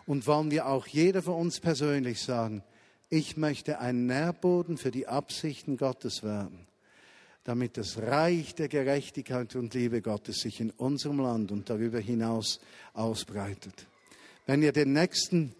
Und 0.05 0.27
wollen 0.27 0.51
wir 0.51 0.67
auch 0.67 0.85
jeder 0.85 1.23
von 1.23 1.35
uns 1.35 1.59
persönlich 1.59 2.21
sagen, 2.21 2.63
ich 3.09 3.37
möchte 3.37 3.79
ein 3.79 4.05
Nährboden 4.05 4.77
für 4.77 4.91
die 4.91 5.07
Absichten 5.07 5.77
Gottes 5.77 6.21
werden, 6.21 6.67
damit 7.43 7.77
das 7.77 7.97
Reich 7.97 8.55
der 8.55 8.67
Gerechtigkeit 8.67 9.55
und 9.55 9.73
Liebe 9.73 10.01
Gottes 10.01 10.41
sich 10.41 10.59
in 10.59 10.71
unserem 10.71 11.19
Land 11.19 11.51
und 11.51 11.69
darüber 11.69 11.99
hinaus 11.99 12.59
ausbreitet. 12.93 13.87
Wenn 14.45 14.61
ihr 14.61 14.73
den 14.73 14.93
nächsten 14.93 15.55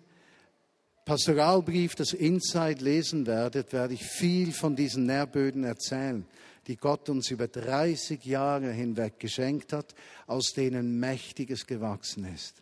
Pastoralbrief, 1.05 1.95
das 1.95 2.13
Inside 2.13 2.83
lesen 2.83 3.27
werdet, 3.27 3.73
werde 3.73 3.93
ich 3.93 4.03
viel 4.03 4.51
von 4.51 4.75
diesen 4.75 5.05
Nährböden 5.05 5.63
erzählen, 5.63 6.25
die 6.67 6.77
Gott 6.77 7.09
uns 7.09 7.29
über 7.31 7.47
30 7.47 8.25
Jahre 8.25 8.71
hinweg 8.71 9.19
geschenkt 9.19 9.73
hat, 9.73 9.93
aus 10.27 10.53
denen 10.53 10.99
Mächtiges 10.99 11.67
gewachsen 11.67 12.25
ist. 12.33 12.61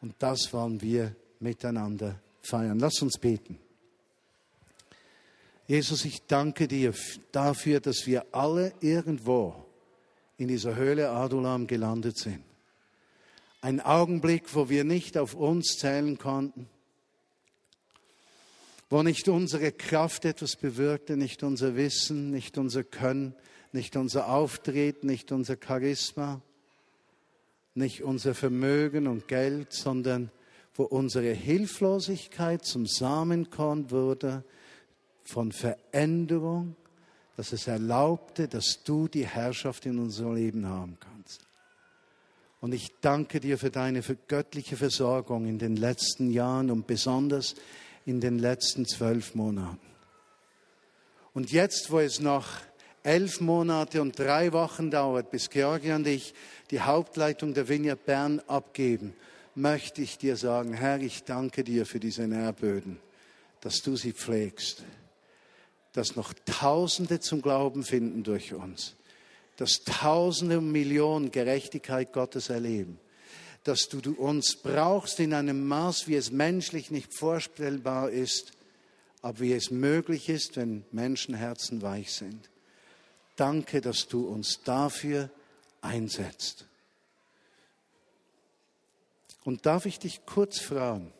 Und 0.00 0.14
das 0.18 0.52
wollen 0.52 0.80
wir 0.82 1.14
miteinander 1.40 2.20
feiern. 2.42 2.78
Lass 2.78 3.00
uns 3.00 3.18
beten. 3.18 3.58
Jesus, 5.66 6.04
ich 6.04 6.26
danke 6.26 6.68
dir 6.68 6.92
dafür, 7.30 7.80
dass 7.80 8.06
wir 8.06 8.26
alle 8.32 8.72
irgendwo 8.80 9.54
in 10.36 10.48
dieser 10.48 10.74
Höhle 10.74 11.10
Adulam 11.10 11.66
gelandet 11.66 12.18
sind. 12.18 12.42
Ein 13.60 13.80
Augenblick, 13.80 14.54
wo 14.54 14.68
wir 14.68 14.82
nicht 14.82 15.16
auf 15.16 15.34
uns 15.34 15.78
zählen 15.78 16.18
konnten, 16.18 16.68
wo 18.92 19.02
nicht 19.02 19.26
unsere 19.26 19.72
Kraft 19.72 20.26
etwas 20.26 20.54
bewirkte, 20.54 21.16
nicht 21.16 21.42
unser 21.42 21.76
Wissen, 21.76 22.30
nicht 22.30 22.58
unser 22.58 22.84
Können, 22.84 23.34
nicht 23.72 23.96
unser 23.96 24.28
Auftreten, 24.28 25.06
nicht 25.06 25.32
unser 25.32 25.56
Charisma, 25.56 26.42
nicht 27.74 28.02
unser 28.02 28.34
Vermögen 28.34 29.06
und 29.06 29.28
Geld, 29.28 29.72
sondern 29.72 30.30
wo 30.74 30.82
unsere 30.82 31.32
Hilflosigkeit 31.32 32.66
zum 32.66 32.84
Samenkorn 32.84 33.90
wurde 33.90 34.44
von 35.24 35.52
Veränderung, 35.52 36.76
dass 37.38 37.54
es 37.54 37.66
erlaubte, 37.68 38.46
dass 38.46 38.82
du 38.84 39.08
die 39.08 39.26
Herrschaft 39.26 39.86
in 39.86 39.98
unserem 39.98 40.34
Leben 40.34 40.66
haben 40.66 40.98
kannst. 41.00 41.46
Und 42.60 42.74
ich 42.74 42.92
danke 43.00 43.40
dir 43.40 43.56
für 43.56 43.70
deine 43.70 44.02
göttliche 44.28 44.76
Versorgung 44.76 45.46
in 45.46 45.58
den 45.58 45.76
letzten 45.76 46.30
Jahren 46.30 46.70
und 46.70 46.86
besonders 46.86 47.54
in 48.06 48.20
den 48.20 48.38
letzten 48.38 48.86
zwölf 48.86 49.34
Monaten. 49.34 49.80
Und 51.34 51.52
jetzt, 51.52 51.90
wo 51.90 51.98
es 51.98 52.20
noch 52.20 52.46
elf 53.02 53.40
Monate 53.40 54.00
und 54.02 54.18
drei 54.18 54.52
Wochen 54.52 54.90
dauert, 54.90 55.30
bis 55.30 55.50
Georgia 55.50 55.96
und 55.96 56.06
ich 56.06 56.34
die 56.70 56.80
Hauptleitung 56.80 57.54
der 57.54 57.68
Vineyard 57.68 58.04
Bern 58.04 58.40
abgeben, 58.46 59.14
möchte 59.54 60.02
ich 60.02 60.18
dir 60.18 60.36
sagen, 60.36 60.72
Herr, 60.72 61.00
ich 61.00 61.24
danke 61.24 61.64
dir 61.64 61.86
für 61.86 62.00
diese 62.00 62.26
Nährböden, 62.26 62.98
dass 63.60 63.82
du 63.82 63.96
sie 63.96 64.12
pflegst, 64.12 64.84
dass 65.92 66.16
noch 66.16 66.32
Tausende 66.46 67.20
zum 67.20 67.42
Glauben 67.42 67.82
finden 67.82 68.22
durch 68.22 68.54
uns, 68.54 68.94
dass 69.56 69.84
Tausende 69.84 70.58
und 70.58 70.72
Millionen 70.72 71.30
Gerechtigkeit 71.30 72.12
Gottes 72.12 72.48
erleben 72.48 72.98
dass 73.64 73.88
du, 73.88 74.12
uns 74.14 74.56
brauchst 74.56 75.20
in 75.20 75.34
einem 75.34 75.66
Maß, 75.66 76.08
wie 76.08 76.16
es 76.16 76.30
menschlich 76.30 76.90
nicht 76.90 77.14
vorstellbar 77.14 78.10
ist, 78.10 78.52
aber 79.20 79.40
wie 79.40 79.52
es 79.52 79.70
möglich 79.70 80.28
ist, 80.28 80.56
wenn 80.56 80.84
Menschenherzen 80.90 81.80
weich 81.82 82.12
sind. 82.12 82.50
Danke, 83.36 83.80
dass 83.80 84.08
du 84.08 84.26
uns 84.26 84.62
dafür 84.64 85.30
einsetzt. 85.80 86.66
Und 89.44 89.66
darf 89.66 89.86
ich 89.86 89.98
dich 89.98 90.26
kurz 90.26 90.58
fragen, 90.58 91.12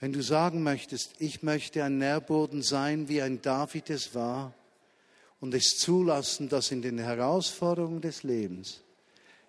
wenn 0.00 0.12
du 0.12 0.22
sagen 0.22 0.62
möchtest, 0.62 1.14
ich 1.18 1.42
möchte 1.42 1.82
ein 1.82 1.98
Nährboden 1.98 2.62
sein, 2.62 3.08
wie 3.08 3.22
ein 3.22 3.42
David 3.42 3.90
es 3.90 4.14
war, 4.14 4.54
und 5.40 5.54
es 5.54 5.76
zulassen, 5.78 6.48
dass 6.48 6.72
in 6.72 6.82
den 6.82 6.98
Herausforderungen 6.98 8.00
des 8.00 8.24
Lebens 8.24 8.82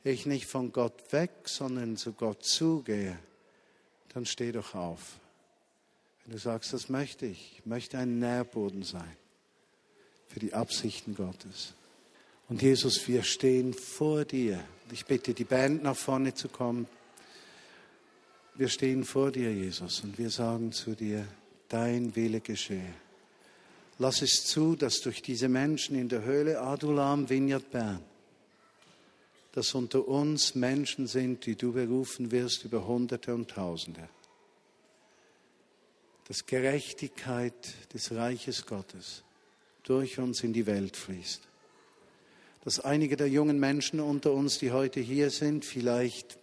ich 0.03 0.25
nicht 0.25 0.45
von 0.45 0.71
Gott 0.71 1.11
weg, 1.11 1.31
sondern 1.45 1.97
zu 1.97 2.13
Gott 2.13 2.43
zugehe, 2.43 3.17
dann 4.13 4.25
steh 4.25 4.51
doch 4.51 4.75
auf. 4.75 5.19
Wenn 6.23 6.33
du 6.33 6.39
sagst, 6.39 6.73
das 6.73 6.89
möchte 6.89 7.25
ich, 7.25 7.61
möchte 7.65 7.97
ein 7.97 8.19
Nährboden 8.19 8.83
sein 8.83 9.17
für 10.27 10.39
die 10.39 10.53
Absichten 10.53 11.15
Gottes. 11.15 11.73
Und 12.47 12.61
Jesus, 12.61 13.07
wir 13.07 13.23
stehen 13.23 13.73
vor 13.73 14.25
dir. 14.25 14.63
Ich 14.91 15.05
bitte 15.05 15.33
die 15.33 15.43
Band 15.43 15.83
nach 15.83 15.95
vorne 15.95 16.33
zu 16.33 16.49
kommen. 16.49 16.87
Wir 18.55 18.69
stehen 18.69 19.05
vor 19.05 19.31
dir, 19.31 19.53
Jesus, 19.53 20.01
und 20.01 20.17
wir 20.17 20.29
sagen 20.29 20.71
zu 20.71 20.95
dir, 20.95 21.27
dein 21.69 22.15
Wille 22.15 22.41
geschehe. 22.41 22.93
Lass 23.99 24.21
es 24.21 24.45
zu, 24.45 24.75
dass 24.75 25.01
durch 25.01 25.21
diese 25.21 25.49
Menschen 25.49 25.95
in 25.95 26.09
der 26.09 26.23
Höhle 26.23 26.59
Adulam, 26.59 27.29
Vineyard 27.29 27.69
Bern, 27.69 28.03
dass 29.53 29.73
unter 29.73 30.07
uns 30.07 30.55
Menschen 30.55 31.07
sind, 31.07 31.45
die 31.45 31.55
du 31.55 31.73
berufen 31.73 32.31
wirst 32.31 32.65
über 32.65 32.87
Hunderte 32.87 33.33
und 33.33 33.49
Tausende. 33.49 34.07
Dass 36.27 36.45
Gerechtigkeit 36.45 37.73
des 37.93 38.11
Reiches 38.11 38.65
Gottes 38.65 39.23
durch 39.83 40.19
uns 40.19 40.43
in 40.43 40.53
die 40.53 40.67
Welt 40.67 40.95
fließt. 40.95 41.49
dass 42.63 42.79
einige 42.79 43.15
der 43.15 43.29
jungen 43.29 43.59
Menschen 43.59 43.99
unter 43.99 44.33
uns, 44.33 44.59
die 44.59 44.71
heute 44.71 44.99
hier 44.99 45.29
sind, 45.29 45.65
vielleicht 45.65 46.33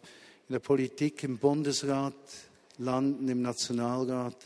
in 0.48 0.54
der 0.54 0.60
Politik, 0.60 1.22
im 1.22 1.38
Bundesrat 1.38 2.14
landen, 2.78 3.28
im 3.28 3.42
Nationalrat, 3.42 4.36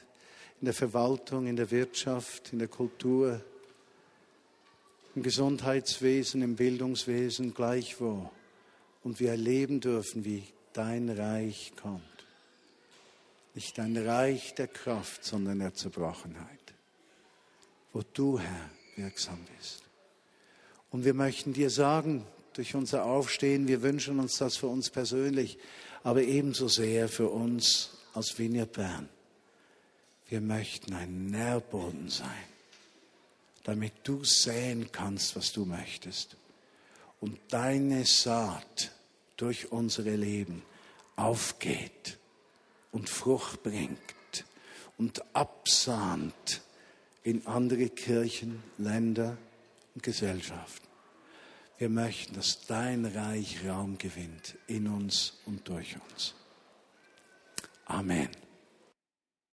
in 0.60 0.66
der 0.66 0.74
Verwaltung, 0.74 1.46
in 1.46 1.56
der 1.56 1.70
Wirtschaft, 1.70 2.52
in 2.52 2.58
der 2.58 2.68
Kultur, 2.68 3.40
im 5.14 5.22
Gesundheitswesen, 5.22 6.42
im 6.42 6.56
Bildungswesen, 6.56 7.54
gleichwo. 7.54 8.30
Und 9.02 9.20
wir 9.20 9.30
erleben 9.30 9.80
dürfen, 9.80 10.24
wie 10.24 10.44
dein 10.72 11.08
Reich 11.08 11.72
kommt. 11.80 12.02
Nicht 13.54 13.78
ein 13.80 13.96
Reich 13.96 14.54
der 14.54 14.68
Kraft, 14.68 15.24
sondern 15.24 15.58
der 15.58 15.74
Zerbrochenheit, 15.74 16.74
wo 17.92 18.02
du, 18.12 18.38
Herr, 18.38 18.70
wirksam 18.96 19.38
bist. 19.56 19.82
Und 20.90 21.04
wir 21.04 21.14
möchten 21.14 21.52
dir 21.52 21.70
sagen, 21.70 22.24
durch 22.52 22.74
unser 22.74 23.04
Aufstehen, 23.04 23.68
wir 23.68 23.82
wünschen 23.82 24.18
uns 24.18 24.36
das 24.38 24.56
für 24.56 24.66
uns 24.66 24.90
persönlich, 24.90 25.58
aber 26.02 26.22
ebenso 26.22 26.68
sehr 26.68 27.08
für 27.08 27.28
uns 27.28 27.98
als 28.14 28.38
Vineyard 28.38 28.72
Bern. 28.72 29.08
Wir 30.28 30.40
möchten 30.40 30.94
ein 30.94 31.26
Nährboden 31.26 32.08
sein, 32.08 32.44
damit 33.64 33.92
du 34.04 34.24
säen 34.24 34.90
kannst, 34.92 35.36
was 35.36 35.52
du 35.52 35.64
möchtest. 35.64 36.36
Und 37.20 37.38
deine 37.50 38.04
Saat 38.06 38.92
durch 39.36 39.72
unsere 39.72 40.16
Leben 40.16 40.62
aufgeht 41.16 42.18
und 42.92 43.08
Frucht 43.08 43.62
bringt 43.62 44.00
und 44.96 45.22
absahnt 45.34 46.62
in 47.22 47.46
andere 47.46 47.88
Kirchen, 47.90 48.62
Länder 48.78 49.36
und 49.94 50.02
Gesellschaften. 50.02 50.86
Wir 51.78 51.88
möchten, 51.88 52.34
dass 52.34 52.66
dein 52.66 53.06
Reich 53.06 53.66
Raum 53.66 53.96
gewinnt 53.96 54.56
in 54.66 54.86
uns 54.86 55.38
und 55.46 55.66
durch 55.68 55.96
uns. 56.10 56.34
Amen. 57.86 58.28